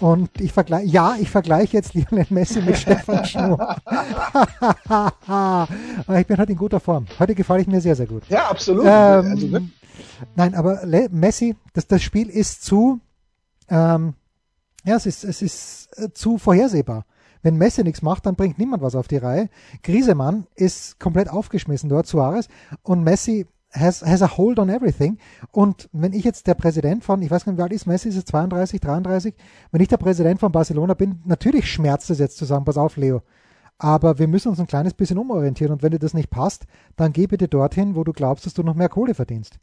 [0.00, 3.76] und ich vergleiche, ja, ich vergleiche jetzt Lionel Messi mit Stefan Schnorr.
[4.88, 5.68] aber
[6.20, 7.06] ich bin halt in guter Form.
[7.18, 8.24] Heute gefalle ich mir sehr, sehr gut.
[8.28, 8.84] Ja, absolut.
[8.84, 9.70] Ähm, also, ne?
[10.34, 13.00] Nein, aber Le Messi, das, das Spiel ist zu,
[13.68, 14.14] ähm,
[14.84, 17.04] ja, es ist, es ist äh, zu vorhersehbar.
[17.42, 19.48] Wenn Messi nichts macht, dann bringt niemand was auf die Reihe.
[19.82, 22.48] Griesemann ist komplett aufgeschmissen dort, Suarez.
[22.82, 25.18] Und Messi has, has a hold on everything.
[25.50, 28.16] Und wenn ich jetzt der Präsident von, ich weiß nicht, wie alt ist Messi, ist
[28.16, 29.34] es 32, 33?
[29.70, 32.96] Wenn ich der Präsident von Barcelona bin, natürlich schmerzt es jetzt zu sagen, pass auf,
[32.96, 33.22] Leo.
[33.78, 35.72] Aber wir müssen uns ein kleines bisschen umorientieren.
[35.72, 38.62] Und wenn dir das nicht passt, dann geh bitte dorthin, wo du glaubst, dass du
[38.62, 39.58] noch mehr Kohle verdienst.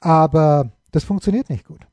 [0.00, 1.86] Aber das funktioniert nicht gut.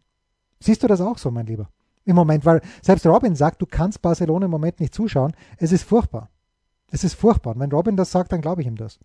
[0.59, 1.69] Siehst du das auch so, mein Lieber?
[2.09, 5.33] Im Moment, weil selbst Robin sagt, du kannst Barcelona im Moment nicht zuschauen.
[5.57, 6.29] Es ist furchtbar.
[6.91, 7.53] Es ist furchtbar.
[7.53, 8.99] Und wenn Robin das sagt, dann glaube ich ihm das.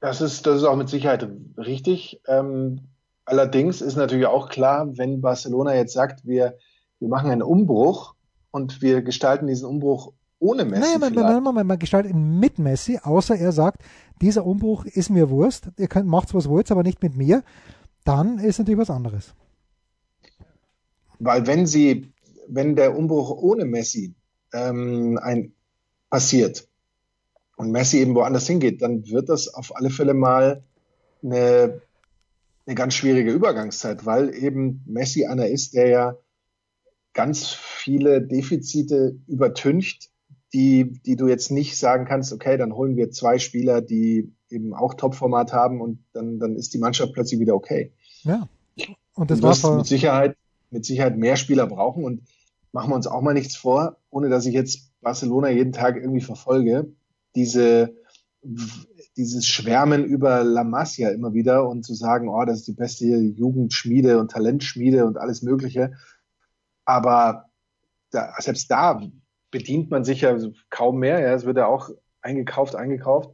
[0.00, 2.20] Das ist, das ist auch mit Sicherheit richtig.
[2.28, 2.80] Ähm,
[3.24, 6.56] allerdings ist natürlich auch klar, wenn Barcelona jetzt sagt, wir,
[7.00, 8.14] wir machen einen Umbruch
[8.50, 10.98] und wir gestalten diesen Umbruch ohne Messi.
[10.98, 13.82] Nein, man, man, man, man, gestaltet ihn mit Messi, außer er sagt,
[14.20, 17.42] dieser Umbruch ist mir Wurst, ihr könnt, macht was wollt, aber nicht mit mir,
[18.04, 19.34] dann ist natürlich was anderes.
[21.18, 22.12] Weil wenn sie
[22.48, 24.14] wenn der Umbruch ohne Messi
[24.52, 25.52] ähm, ein,
[26.10, 26.68] passiert
[27.56, 30.62] und Messi eben woanders hingeht, dann wird das auf alle Fälle mal
[31.22, 31.80] eine,
[32.66, 36.16] eine ganz schwierige Übergangszeit, weil eben Messi einer ist, der ja
[37.12, 40.10] ganz viele Defizite übertüncht,
[40.52, 44.72] die, die du jetzt nicht sagen kannst, okay, dann holen wir zwei Spieler, die eben
[44.72, 47.92] auch Topformat haben und dann, dann ist die Mannschaft plötzlich wieder okay.
[48.22, 48.48] Ja.
[49.14, 50.36] Und das war mit Sicherheit,
[50.74, 52.28] mit Sicherheit mehr Spieler brauchen und
[52.72, 56.20] machen wir uns auch mal nichts vor, ohne dass ich jetzt Barcelona jeden Tag irgendwie
[56.20, 56.92] verfolge,
[57.36, 57.94] diese,
[59.16, 63.06] dieses Schwärmen über La Masia immer wieder und zu sagen, oh, das ist die beste
[63.06, 65.92] Jugendschmiede und Talentschmiede und alles Mögliche.
[66.84, 67.46] Aber
[68.10, 69.00] da, selbst da
[69.50, 70.36] bedient man sich ja
[70.68, 71.20] kaum mehr.
[71.20, 73.30] Ja, es wird ja auch eingekauft, eingekauft.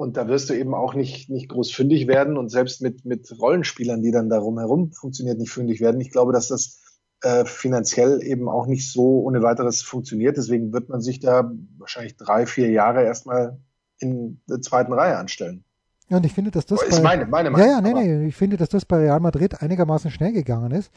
[0.00, 3.30] Und da wirst du eben auch nicht, nicht groß fündig werden und selbst mit, mit
[3.38, 6.00] Rollenspielern, die dann darum herum funktioniert, nicht fündig werden.
[6.00, 6.80] Ich glaube, dass das
[7.20, 10.38] äh, finanziell eben auch nicht so ohne weiteres funktioniert.
[10.38, 13.60] Deswegen wird man sich da wahrscheinlich drei, vier Jahre erstmal
[13.98, 15.64] in der zweiten Reihe anstellen.
[16.08, 16.82] Ja, und ich finde, dass das.
[16.82, 17.68] Ist meine, meine Meinung.
[17.68, 18.26] Ja, ja, nee, nee.
[18.26, 20.90] Ich finde, dass das bei Real Madrid einigermaßen schnell gegangen ist.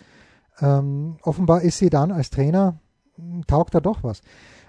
[0.61, 2.79] Ähm, offenbar ist sie dann als Trainer,
[3.17, 4.21] hm, taugt da doch was.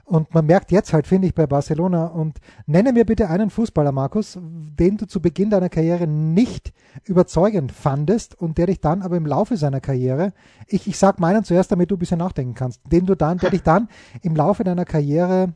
[0.04, 3.90] Und man merkt jetzt halt, finde ich, bei Barcelona und nenne mir bitte einen Fußballer,
[3.90, 9.16] Markus, den du zu Beginn deiner Karriere nicht überzeugend fandest und der dich dann aber
[9.16, 10.32] im Laufe seiner Karriere,
[10.66, 13.50] ich, ich sag meinen zuerst, damit du ein bisschen nachdenken kannst, den du dann, der
[13.50, 13.88] dich dann
[14.22, 15.54] im Laufe deiner Karriere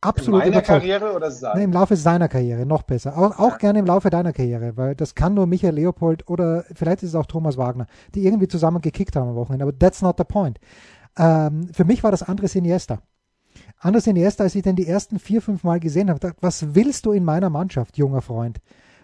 [0.00, 0.80] absolut In meiner überzeugt.
[0.80, 1.58] Karriere oder sein?
[1.58, 3.16] Nee, Im Laufe seiner Karriere, noch besser.
[3.16, 7.02] Auch, auch gerne im Laufe deiner Karriere, weil das kann nur Michael Leopold oder vielleicht
[7.02, 10.16] ist es auch Thomas Wagner, die irgendwie zusammen gekickt haben am Wochenende, aber that's not
[10.18, 10.58] the point.
[11.18, 13.00] Ähm, für mich war das Andres Iniesta.
[13.82, 17.04] Andres Iniesta, als ich den die ersten vier, fünf Mal gesehen habe, dachte, was willst
[17.04, 18.60] du in meiner Mannschaft, junger Freund?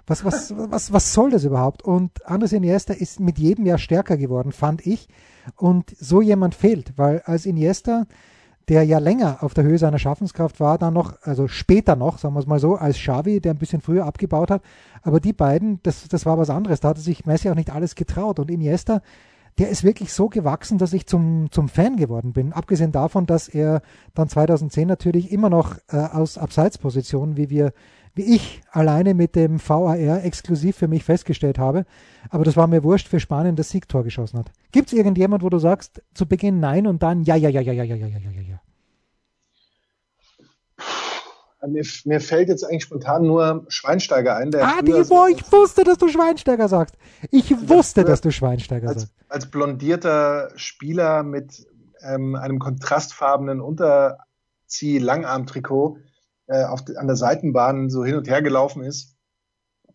[0.07, 1.83] Was, was, was, was soll das überhaupt?
[1.83, 5.09] Und Andres Iniesta ist mit jedem Jahr stärker geworden, fand ich.
[5.57, 8.07] Und so jemand fehlt, weil als Iniesta,
[8.69, 12.35] der ja länger auf der Höhe seiner Schaffenskraft war, dann noch, also später noch, sagen
[12.35, 14.63] wir es mal so, als Xavi, der ein bisschen früher abgebaut hat.
[15.03, 16.79] Aber die beiden, das, das war was anderes.
[16.79, 18.39] Da hatte sich Messi auch nicht alles getraut.
[18.39, 19.03] Und Iniesta,
[19.59, 22.53] der ist wirklich so gewachsen, dass ich zum, zum Fan geworden bin.
[22.53, 23.83] Abgesehen davon, dass er
[24.15, 27.73] dann 2010 natürlich immer noch äh, aus Abseitspositionen, wie wir,
[28.15, 31.87] wie ich alleine mit dem VAR exklusiv für mich festgestellt habe.
[32.31, 34.53] Aber das war mir wurscht für Spanien das Siegtor geschossen hat.
[34.71, 37.75] Gibt es irgendjemand, wo du sagst, zu Beginn nein und dann ja, ja, ja, ja,
[37.75, 38.61] ja, ja, ja, ja, ja, ja.
[41.67, 44.53] Mir, mir fällt jetzt eigentlich spontan nur Schweinsteiger ein.
[44.53, 46.95] Der Ah, die, so ich wusste, dass du Schweinsteiger sagst.
[47.33, 49.15] Ich wusste, dass du Schweinsteiger als, sagst.
[49.29, 51.67] als blondierter Spieler mit
[52.03, 55.99] ähm, einem kontrastfarbenen Unterzieh-Langarm-Trikot
[56.47, 59.17] äh, auf, an der Seitenbahn so hin und her gelaufen ist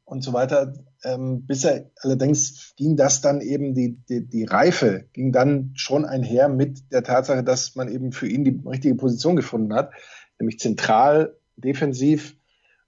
[0.03, 0.73] und so weiter.
[1.05, 6.05] Ähm, bis er allerdings ging das dann eben, die, die, die Reife ging dann schon
[6.05, 9.91] einher mit der Tatsache, dass man eben für ihn die richtige Position gefunden hat,
[10.39, 12.35] nämlich zentral, defensiv.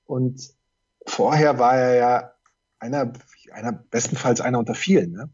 [0.05, 0.53] Und
[1.05, 2.31] vorher war er ja
[2.79, 3.13] einer,
[3.51, 5.11] einer bestenfalls einer unter vielen.
[5.11, 5.29] Ne?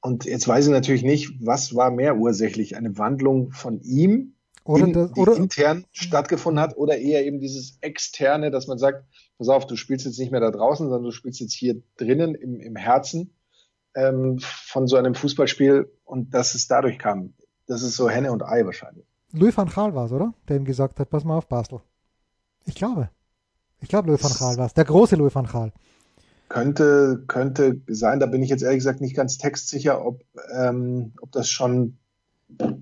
[0.00, 4.84] Und jetzt weiß ich natürlich nicht, was war mehr ursächlich, eine Wandlung von ihm, Oder,
[4.84, 9.04] in, das, die oder intern stattgefunden hat, oder eher eben dieses externe, dass man sagt,
[9.38, 12.34] pass auf, du spielst jetzt nicht mehr da draußen, sondern du spielst jetzt hier drinnen
[12.34, 13.34] im, im Herzen
[13.94, 17.34] ähm, von so einem Fußballspiel und dass es dadurch kam.
[17.66, 19.06] Das ist so Henne und Ei wahrscheinlich.
[19.32, 20.34] Louis van Gaal war es, oder?
[20.48, 21.80] Der ihm gesagt hat, pass mal auf, Basel.
[22.66, 23.08] Ich glaube.
[23.80, 24.74] Ich glaube, Louis van Gaal war es.
[24.74, 25.72] Der große Louis van Gaal.
[26.48, 31.32] Könnte, könnte sein, da bin ich jetzt ehrlich gesagt nicht ganz textsicher, ob, ähm, ob
[31.32, 31.98] das schon,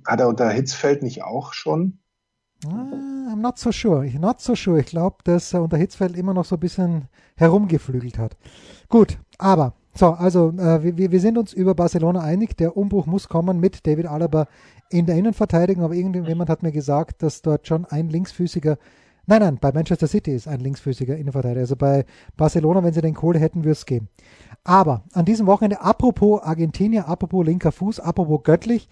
[0.07, 1.99] hat er unter Hitzfeld nicht auch schon?
[2.67, 4.05] Ah, I'm not so sure.
[4.05, 4.81] Ich not so sure.
[4.81, 8.37] Ich glaube, dass er unter Hitzfeld immer noch so ein bisschen herumgeflügelt hat.
[8.89, 12.57] Gut, aber so, also äh, wir, wir sind uns über Barcelona einig.
[12.57, 14.47] Der Umbruch muss kommen mit David Alaba
[14.91, 15.85] in der Innenverteidigung.
[15.85, 18.79] Aber irgendjemand hat mir gesagt, dass dort schon ein linksfüßiger
[19.27, 21.61] Nein, nein, bei Manchester City ist ein linksfüßiger Innenverteidiger.
[21.61, 22.05] Also bei
[22.37, 24.09] Barcelona, wenn sie den Kohle hätten, würde es gehen.
[24.65, 28.89] Aber an diesem Wochenende, apropos Argentinier, apropos linker Fuß, apropos göttlich,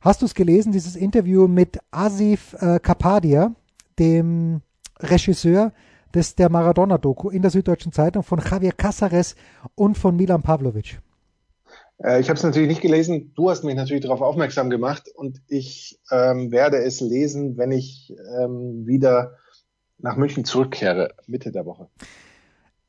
[0.00, 3.54] hast du es gelesen, dieses Interview mit Asif äh, Kapadia,
[3.98, 4.62] dem
[5.00, 5.72] Regisseur
[6.14, 9.34] des der Maradona-Doku in der Süddeutschen Zeitung von Javier Casares
[9.74, 11.00] und von Milan Pavlovic.
[12.02, 13.32] Äh, ich habe es natürlich nicht gelesen.
[13.34, 18.14] Du hast mich natürlich darauf aufmerksam gemacht und ich ähm, werde es lesen, wenn ich
[18.40, 19.36] ähm, wieder
[20.04, 21.88] nach München zurückkehre, Mitte der Woche.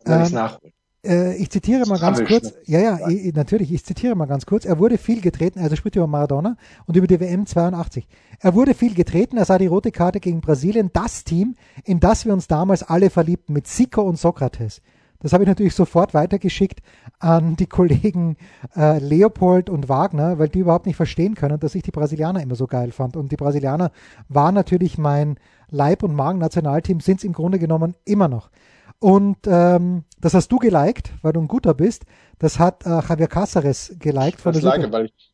[0.04, 0.74] Dann ähm, ich nachholen.
[1.06, 2.54] Äh, ich zitiere mal ganz kurz.
[2.66, 4.66] Ja, ja, ich, natürlich, ich zitiere mal ganz kurz.
[4.66, 8.06] Er wurde viel getreten, also spricht über Maradona und über die WM 82.
[8.40, 12.26] Er wurde viel getreten, er sah die rote Karte gegen Brasilien, das Team, in das
[12.26, 14.82] wir uns damals alle verliebten, mit Zico und Sokrates.
[15.26, 16.84] Das habe ich natürlich sofort weitergeschickt
[17.18, 18.38] an die Kollegen
[18.76, 22.54] äh, Leopold und Wagner, weil die überhaupt nicht verstehen können, dass ich die Brasilianer immer
[22.54, 23.18] so geil fand.
[23.18, 23.90] Und die Brasilianer
[24.30, 25.40] waren natürlich mein
[25.72, 28.52] Leib- und Magen-Nationalteam, sind es im Grunde genommen immer noch.
[29.00, 32.06] Und ähm, das hast du geliked, weil du ein guter bist.
[32.38, 35.34] Das hat äh, Javier Cáceres geliked von das der, like, weil ich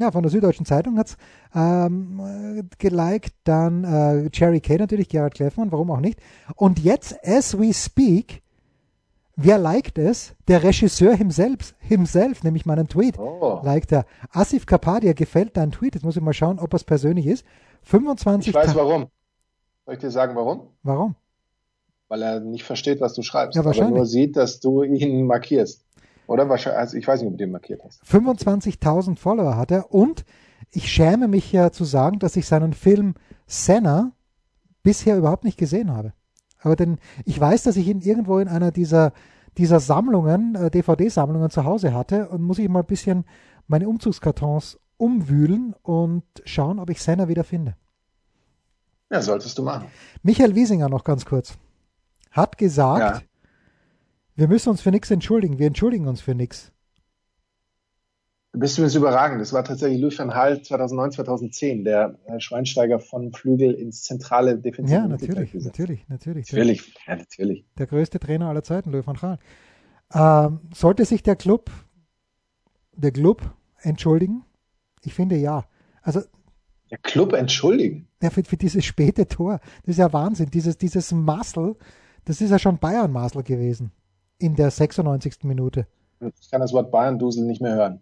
[0.00, 1.16] ja, von der Süddeutschen Zeitung hat's
[1.54, 3.32] ähm, geliked.
[3.44, 6.18] Dann äh, Jerry Kay natürlich, Gerhard Kleffmann, warum auch nicht.
[6.56, 8.42] Und jetzt, as we speak,
[9.36, 10.34] wer liked es?
[10.48, 13.60] Der Regisseur himself, himself nämlich meinen Tweet, oh.
[13.62, 14.06] liked er.
[14.30, 15.94] Asif Kapadia gefällt dein Tweet.
[15.94, 17.44] Jetzt muss ich mal schauen, ob es persönlich ist.
[17.82, 19.06] 25 Ich weiß Ta- warum.
[19.84, 20.68] Soll ich dir sagen, warum?
[20.82, 21.14] Warum?
[22.08, 23.56] Weil er nicht versteht, was du schreibst.
[23.56, 23.90] Ja, wahrscheinlich.
[23.90, 25.84] Aber nur sieht, dass du ihn markierst.
[26.26, 28.02] Oder wahrscheinlich, also ich weiß nicht, ob du den markiert hast.
[28.02, 30.24] 25.000 Follower hat er und
[30.70, 33.14] ich schäme mich ja zu sagen, dass ich seinen Film
[33.46, 34.12] Senna
[34.82, 36.12] bisher überhaupt nicht gesehen habe.
[36.66, 39.12] Aber denn ich weiß, dass ich ihn irgendwo in einer dieser,
[39.56, 43.24] dieser Sammlungen, äh, DVD-Sammlungen zu Hause hatte und muss ich mal ein bisschen
[43.68, 47.76] meine Umzugskartons umwühlen und schauen, ob ich Senna wieder finde.
[49.12, 49.86] Ja, solltest du machen.
[50.24, 51.56] Michael Wiesinger noch ganz kurz.
[52.32, 53.22] Hat gesagt, ja.
[54.34, 55.60] wir müssen uns für nichts entschuldigen.
[55.60, 56.72] Wir entschuldigen uns für nichts.
[58.56, 59.38] Du bist übrigens überragend.
[59.38, 64.96] Das war tatsächlich Louis van Gaal 2009, 2010, der Schweinsteiger von Flügel ins zentrale Defensiv.
[64.96, 66.08] Ja, natürlich, natürlich, natürlich.
[66.08, 67.66] Natürlich, ja, natürlich.
[67.76, 69.38] Der größte Trainer aller Zeiten, Louis van Gaal.
[70.14, 71.70] Ähm, sollte sich der Club,
[72.94, 73.42] der Club
[73.82, 74.42] entschuldigen?
[75.02, 75.66] Ich finde ja.
[76.00, 76.22] Also
[76.90, 78.08] der Club entschuldigen?
[78.22, 79.60] Ja, für, für dieses späte Tor.
[79.82, 80.48] Das ist ja Wahnsinn.
[80.50, 81.76] Dieses, dieses Muscle,
[82.24, 83.92] das ist ja schon Bayern-Muscle gewesen.
[84.38, 85.40] In der 96.
[85.42, 85.86] Minute.
[86.40, 88.00] Ich kann das Wort Bayern-Dusel nicht mehr hören.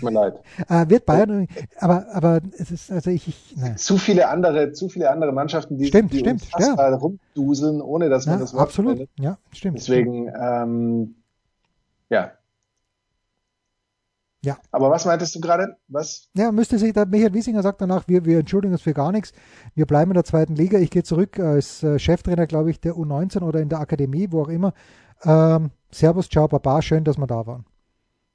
[0.00, 0.40] Tut mir leid.
[0.68, 5.10] äh, wird Bayern, aber, aber es ist, also ich, ich Zu viele andere, zu viele
[5.10, 6.94] andere Mannschaften, die, stimmt, die stimmt, fast ja.
[6.94, 9.10] rumduseln, ohne dass man ja, das Wort Absolut, findet.
[9.18, 9.78] ja, stimmt.
[9.78, 11.14] Deswegen, ähm,
[12.10, 12.32] ja,
[14.44, 14.56] ja.
[14.70, 15.76] Aber was meintest du gerade?
[15.88, 16.28] Was?
[16.34, 19.32] Ja, müsste sich, der Michael Wiesinger sagt danach, wir, wir entschuldigen uns für gar nichts.
[19.74, 20.78] Wir bleiben in der zweiten Liga.
[20.78, 24.42] Ich gehe zurück als äh, Cheftrainer, glaube ich, der U19 oder in der Akademie, wo
[24.42, 24.74] auch immer.
[25.24, 27.64] Ähm, Servus, ciao, Baba, schön, dass wir da waren.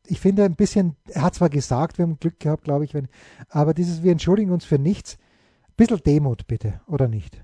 [0.08, 3.08] Ich finde ein bisschen, er hat zwar gesagt, wir haben Glück gehabt, glaube ich, wenn,
[3.50, 5.18] aber dieses, wir entschuldigen uns für nichts.
[5.70, 7.44] Ein bisschen Demut bitte, oder nicht?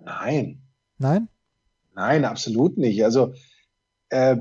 [0.00, 0.62] Nein.
[0.98, 1.28] Nein?
[1.94, 3.04] Nein, absolut nicht.
[3.04, 3.34] Also,
[4.08, 4.38] äh,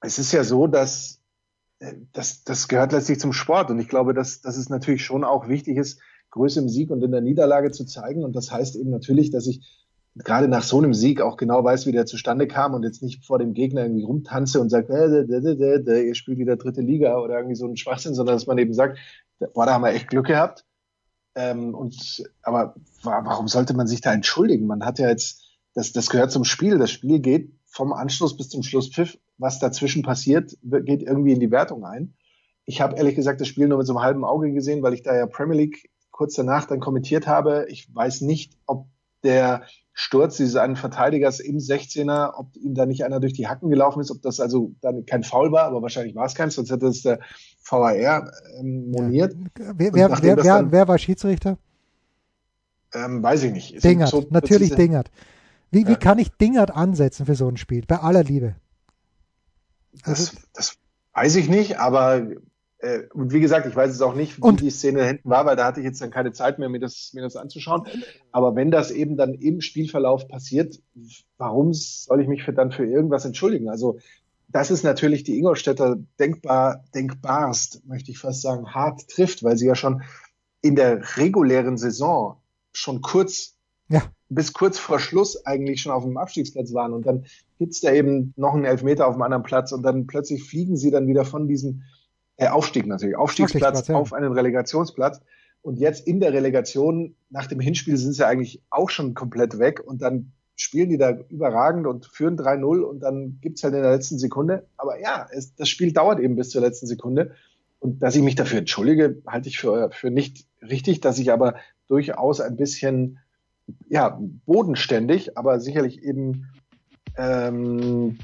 [0.00, 1.20] es ist ja so, dass
[2.12, 3.70] das, das gehört letztlich zum Sport.
[3.70, 7.02] Und ich glaube, dass, dass es natürlich schon auch wichtig ist, Größe im Sieg und
[7.02, 8.22] in der Niederlage zu zeigen.
[8.22, 9.66] Und das heißt eben natürlich, dass ich
[10.16, 13.24] gerade nach so einem Sieg auch genau weiß, wie der zustande kam und jetzt nicht
[13.24, 17.18] vor dem Gegner irgendwie rumtanze und sagt, äh, äh, äh, ihr spielt wieder dritte Liga
[17.18, 18.98] oder irgendwie so ein Schwachsinn, sondern dass man eben sagt,
[19.54, 20.64] boah, da haben wir echt Glück gehabt.
[21.34, 24.66] Ähm, und aber warum sollte man sich da entschuldigen?
[24.66, 25.44] Man hat ja jetzt,
[25.74, 26.78] das, das gehört zum Spiel.
[26.78, 31.50] Das Spiel geht vom Anschluss bis zum Schlusspfiff was dazwischen passiert, geht irgendwie in die
[31.50, 32.14] Wertung ein.
[32.66, 35.02] Ich habe ehrlich gesagt das Spiel nur mit so einem halben Auge gesehen, weil ich
[35.02, 37.66] da ja Premier League kurz danach dann kommentiert habe.
[37.68, 38.86] Ich weiß nicht, ob
[39.24, 39.62] der
[40.00, 44.00] Sturz dieses einen Verteidigers im 16er, ob ihm da nicht einer durch die Hacken gelaufen
[44.00, 46.86] ist, ob das also dann kein Foul war, aber wahrscheinlich war es keins, sonst hätte
[46.86, 47.20] es der
[47.62, 49.34] VAR ähm, moniert.
[49.58, 49.74] Ja.
[49.76, 51.58] Wer, wer, wer, dann, wer, war Schiedsrichter?
[52.94, 53.84] Ähm, weiß ich nicht.
[53.84, 55.10] Dingert, so, natürlich Dingert.
[55.70, 55.88] Wie, ja.
[55.88, 57.84] wie kann ich Dingert ansetzen für so ein Spiel?
[57.86, 58.56] Bei aller Liebe.
[60.06, 60.78] Das, das
[61.12, 62.26] weiß ich nicht, aber
[62.80, 64.60] äh, und wie gesagt, ich weiß es auch nicht, wie und?
[64.60, 67.12] die Szene hinten war, weil da hatte ich jetzt dann keine Zeit mehr, mir das,
[67.14, 67.86] mir das anzuschauen.
[68.32, 70.80] Aber wenn das eben dann im Spielverlauf passiert,
[71.36, 73.68] warum soll ich mich für, dann für irgendwas entschuldigen?
[73.68, 73.98] Also
[74.48, 79.66] das ist natürlich die Ingolstädter denkbar, denkbarst, möchte ich fast sagen, hart trifft, weil sie
[79.66, 80.02] ja schon
[80.62, 82.36] in der regulären Saison
[82.72, 83.56] schon kurz
[83.88, 87.26] ja bis kurz vor Schluss eigentlich schon auf dem Abstiegsplatz waren und dann
[87.58, 90.92] gibt's da eben noch einen Elfmeter auf einem anderen Platz und dann plötzlich fliegen sie
[90.92, 91.82] dann wieder von diesem
[92.40, 93.94] äh, Aufstieg natürlich, Aufstiegsplatz ja.
[93.96, 95.20] auf einen Relegationsplatz.
[95.62, 99.82] Und jetzt in der Relegation nach dem Hinspiel sind sie eigentlich auch schon komplett weg.
[99.84, 103.92] Und dann spielen die da überragend und führen 3-0 und dann gibt's halt in der
[103.92, 107.34] letzten Sekunde, aber ja, es, das Spiel dauert eben bis zur letzten Sekunde.
[107.78, 111.56] Und dass ich mich dafür entschuldige, halte ich für, für nicht richtig, dass ich aber
[111.88, 113.18] durchaus ein bisschen
[113.88, 116.48] ja, bodenständig, aber sicherlich eben
[117.16, 118.18] ähm,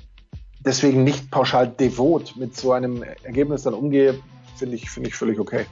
[0.66, 4.20] deswegen nicht pauschal devot mit so einem Ergebnis dann umgehe,
[4.56, 5.64] finde ich, finde ich völlig okay.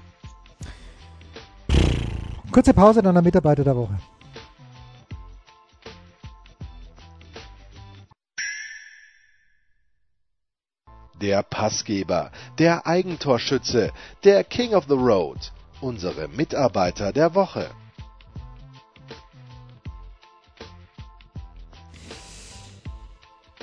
[2.50, 3.98] Kurze Pause, dann der Mitarbeiter der Woche.
[11.20, 17.70] Der Passgeber, der Eigentorschütze, der King of the Road, unsere Mitarbeiter der Woche.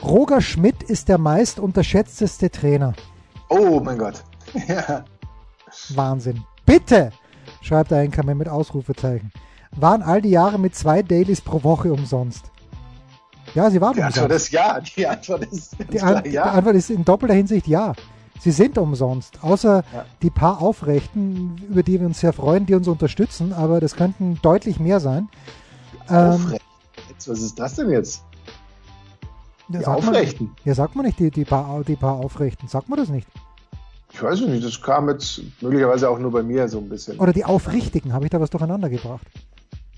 [0.03, 2.93] Roger Schmidt ist der meist unterschätzteste Trainer.
[3.49, 4.23] Oh mein Gott.
[4.67, 5.05] ja.
[5.89, 6.43] Wahnsinn.
[6.65, 7.11] Bitte,
[7.61, 9.31] schreibt ein Kammer mit Ausrufezeichen.
[9.75, 12.51] Waren all die Jahre mit zwei Dailies pro Woche umsonst?
[13.53, 14.17] Ja, sie waren die umsonst.
[14.17, 14.79] Antwort ist ja.
[14.79, 16.21] Die Antwort ist die, An ja.
[16.21, 17.93] die Antwort ist in doppelter Hinsicht ja.
[18.39, 20.05] Sie sind umsonst, außer ja.
[20.23, 24.39] die paar Aufrechten, über die wir uns sehr freuen, die uns unterstützen, aber das könnten
[24.41, 25.29] deutlich mehr sein.
[26.09, 26.55] Ähm,
[27.27, 28.23] was ist das denn jetzt?
[29.73, 30.45] Ja, die Aufrechten.
[30.45, 32.67] Man, ja, sagt man nicht die, die, paar, die paar Aufrechten.
[32.67, 33.27] Sagt man das nicht?
[34.13, 37.17] Ich weiß nicht, das kam jetzt möglicherweise auch nur bei mir so ein bisschen.
[37.19, 39.25] Oder die Aufrichtigen, habe ich da was durcheinander gebracht?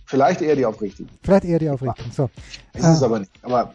[0.05, 1.09] Vielleicht eher die Aufrichtigen.
[1.24, 2.30] Vielleicht eher die Aufrichtigen, so.
[2.74, 3.32] Ist äh, es aber nicht.
[3.41, 3.74] Aber,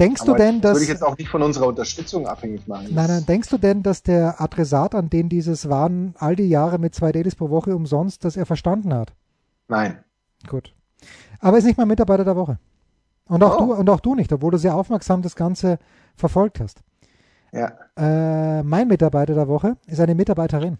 [0.00, 0.72] denkst aber du denn, dass...
[0.72, 2.88] Würde ich jetzt auch nicht von unserer Unterstützung abhängig machen.
[2.90, 6.78] Nein, nein, denkst du denn, dass der Adressat, an den dieses waren, all die Jahre
[6.78, 9.12] mit zwei Dailies pro Woche umsonst, dass er verstanden hat?
[9.68, 10.02] Nein.
[10.48, 10.74] Gut.
[11.38, 12.58] Aber ist nicht mal Mitarbeiter der Woche.
[13.28, 13.66] Und auch, oh.
[13.66, 15.78] du, und auch du nicht, obwohl du sehr aufmerksam das Ganze
[16.16, 16.82] verfolgt hast.
[17.52, 17.72] Ja.
[17.96, 20.78] Äh, mein Mitarbeiter der Woche ist eine Mitarbeiterin.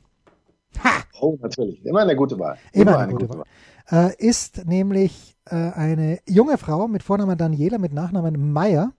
[0.83, 1.03] Ha!
[1.21, 1.85] Oh, natürlich.
[1.85, 2.57] Immer eine gute Wahl.
[2.73, 3.45] Immer, Immer eine, eine, gute, Wahl.
[3.91, 4.11] Wahl.
[4.11, 8.93] Äh, ist nämlich äh, eine junge Frau mit Vornamen Daniela, mit Nachnamen Meyer.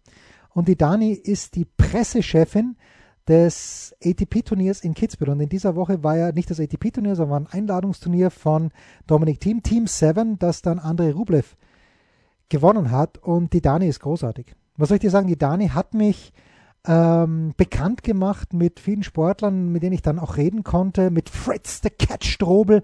[0.54, 2.76] Und die Dani ist die Pressechefin
[3.28, 5.30] des ATP-Turniers in Kitzbühel.
[5.30, 8.72] Und in dieser Woche war ja nicht das ATP-Turnier, sondern war ein Einladungsturnier von
[9.08, 11.56] Dominik Team, Team 7, das dann Andrei Rublev
[12.54, 13.18] gewonnen hat.
[13.18, 14.56] Und die Dani ist großartig.
[14.78, 15.28] Was soll ich dir sagen?
[15.28, 16.32] Die Dani hat mich
[16.88, 21.82] ähm, bekannt gemacht mit vielen Sportlern, mit denen ich dann auch reden konnte, mit Fritz
[21.82, 22.84] the Cat Strobel,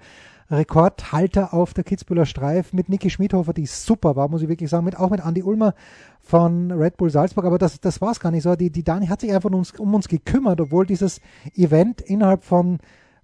[0.51, 4.85] Rekordhalter auf der Kitzbühler Streif, mit Niki Schmidhofer, die super war, muss ich wirklich sagen,
[4.85, 5.75] mit, auch mit Andy Ulmer
[6.21, 8.55] von Red Bull Salzburg, aber das, das war es gar nicht so.
[8.55, 11.21] Die, die Dani hat sich einfach um uns, um uns gekümmert, obwohl dieses
[11.55, 12.79] Event innerhalb von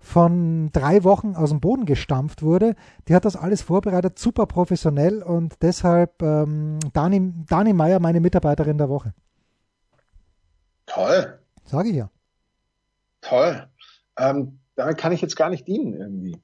[0.06, 2.76] von drei Wochen aus dem Boden gestampft wurde.
[3.08, 8.78] Die hat das alles vorbereitet, super professionell und deshalb ähm, Dani, Dani Meyer, meine Mitarbeiterin
[8.78, 9.16] der Woche.
[10.86, 11.40] Toll.
[11.66, 12.12] Sage ich ja.
[13.22, 13.68] Toll.
[14.18, 16.40] Ähm, damit kann ich jetzt gar nicht dienen irgendwie.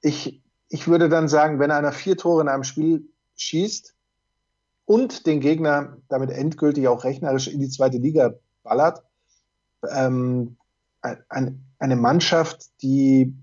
[0.00, 3.94] Ich, ich würde dann sagen, wenn einer vier Tore in einem Spiel schießt
[4.86, 9.04] und den Gegner damit endgültig auch rechnerisch in die zweite Liga ballert,
[9.88, 10.56] ähm,
[11.02, 13.34] ein, eine Mannschaft, die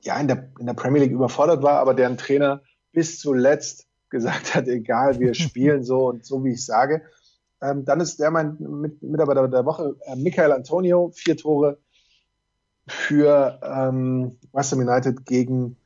[0.00, 4.54] ja in der, in der Premier League überfordert war, aber deren Trainer bis zuletzt gesagt
[4.54, 7.02] hat, egal, wir spielen so und so, wie ich sage.
[7.62, 8.56] Ähm, dann ist der mein
[9.00, 11.78] Mitarbeiter der Woche, äh, Michael Antonio, vier Tore
[12.88, 15.76] für ähm, West Ham United gegen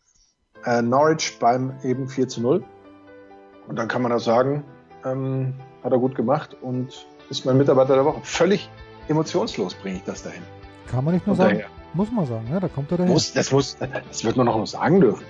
[0.65, 2.65] äh, Norwich beim eben 4 zu 0.
[3.69, 4.65] Und dann kann man auch sagen,
[5.05, 8.21] ähm, hat er gut gemacht und ist mein Mitarbeiter der Woche.
[8.23, 8.71] Völlig
[9.09, 10.43] emotionslos bringe ich das dahin.
[10.91, 11.59] Kann man nicht nur sagen.
[11.59, 11.71] Daher.
[11.95, 13.13] Muss man sagen, ja, da kommt er dahin.
[13.13, 15.25] Muss, das, muss, das wird man noch noch sagen dürfen.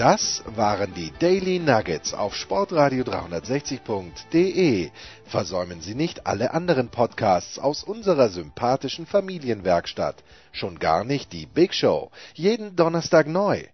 [0.00, 4.90] Das waren die Daily Nuggets auf Sportradio 360.de.
[5.26, 10.24] Versäumen Sie nicht alle anderen Podcasts aus unserer sympathischen Familienwerkstatt.
[10.52, 12.10] Schon gar nicht die Big Show.
[12.32, 13.64] Jeden Donnerstag neu.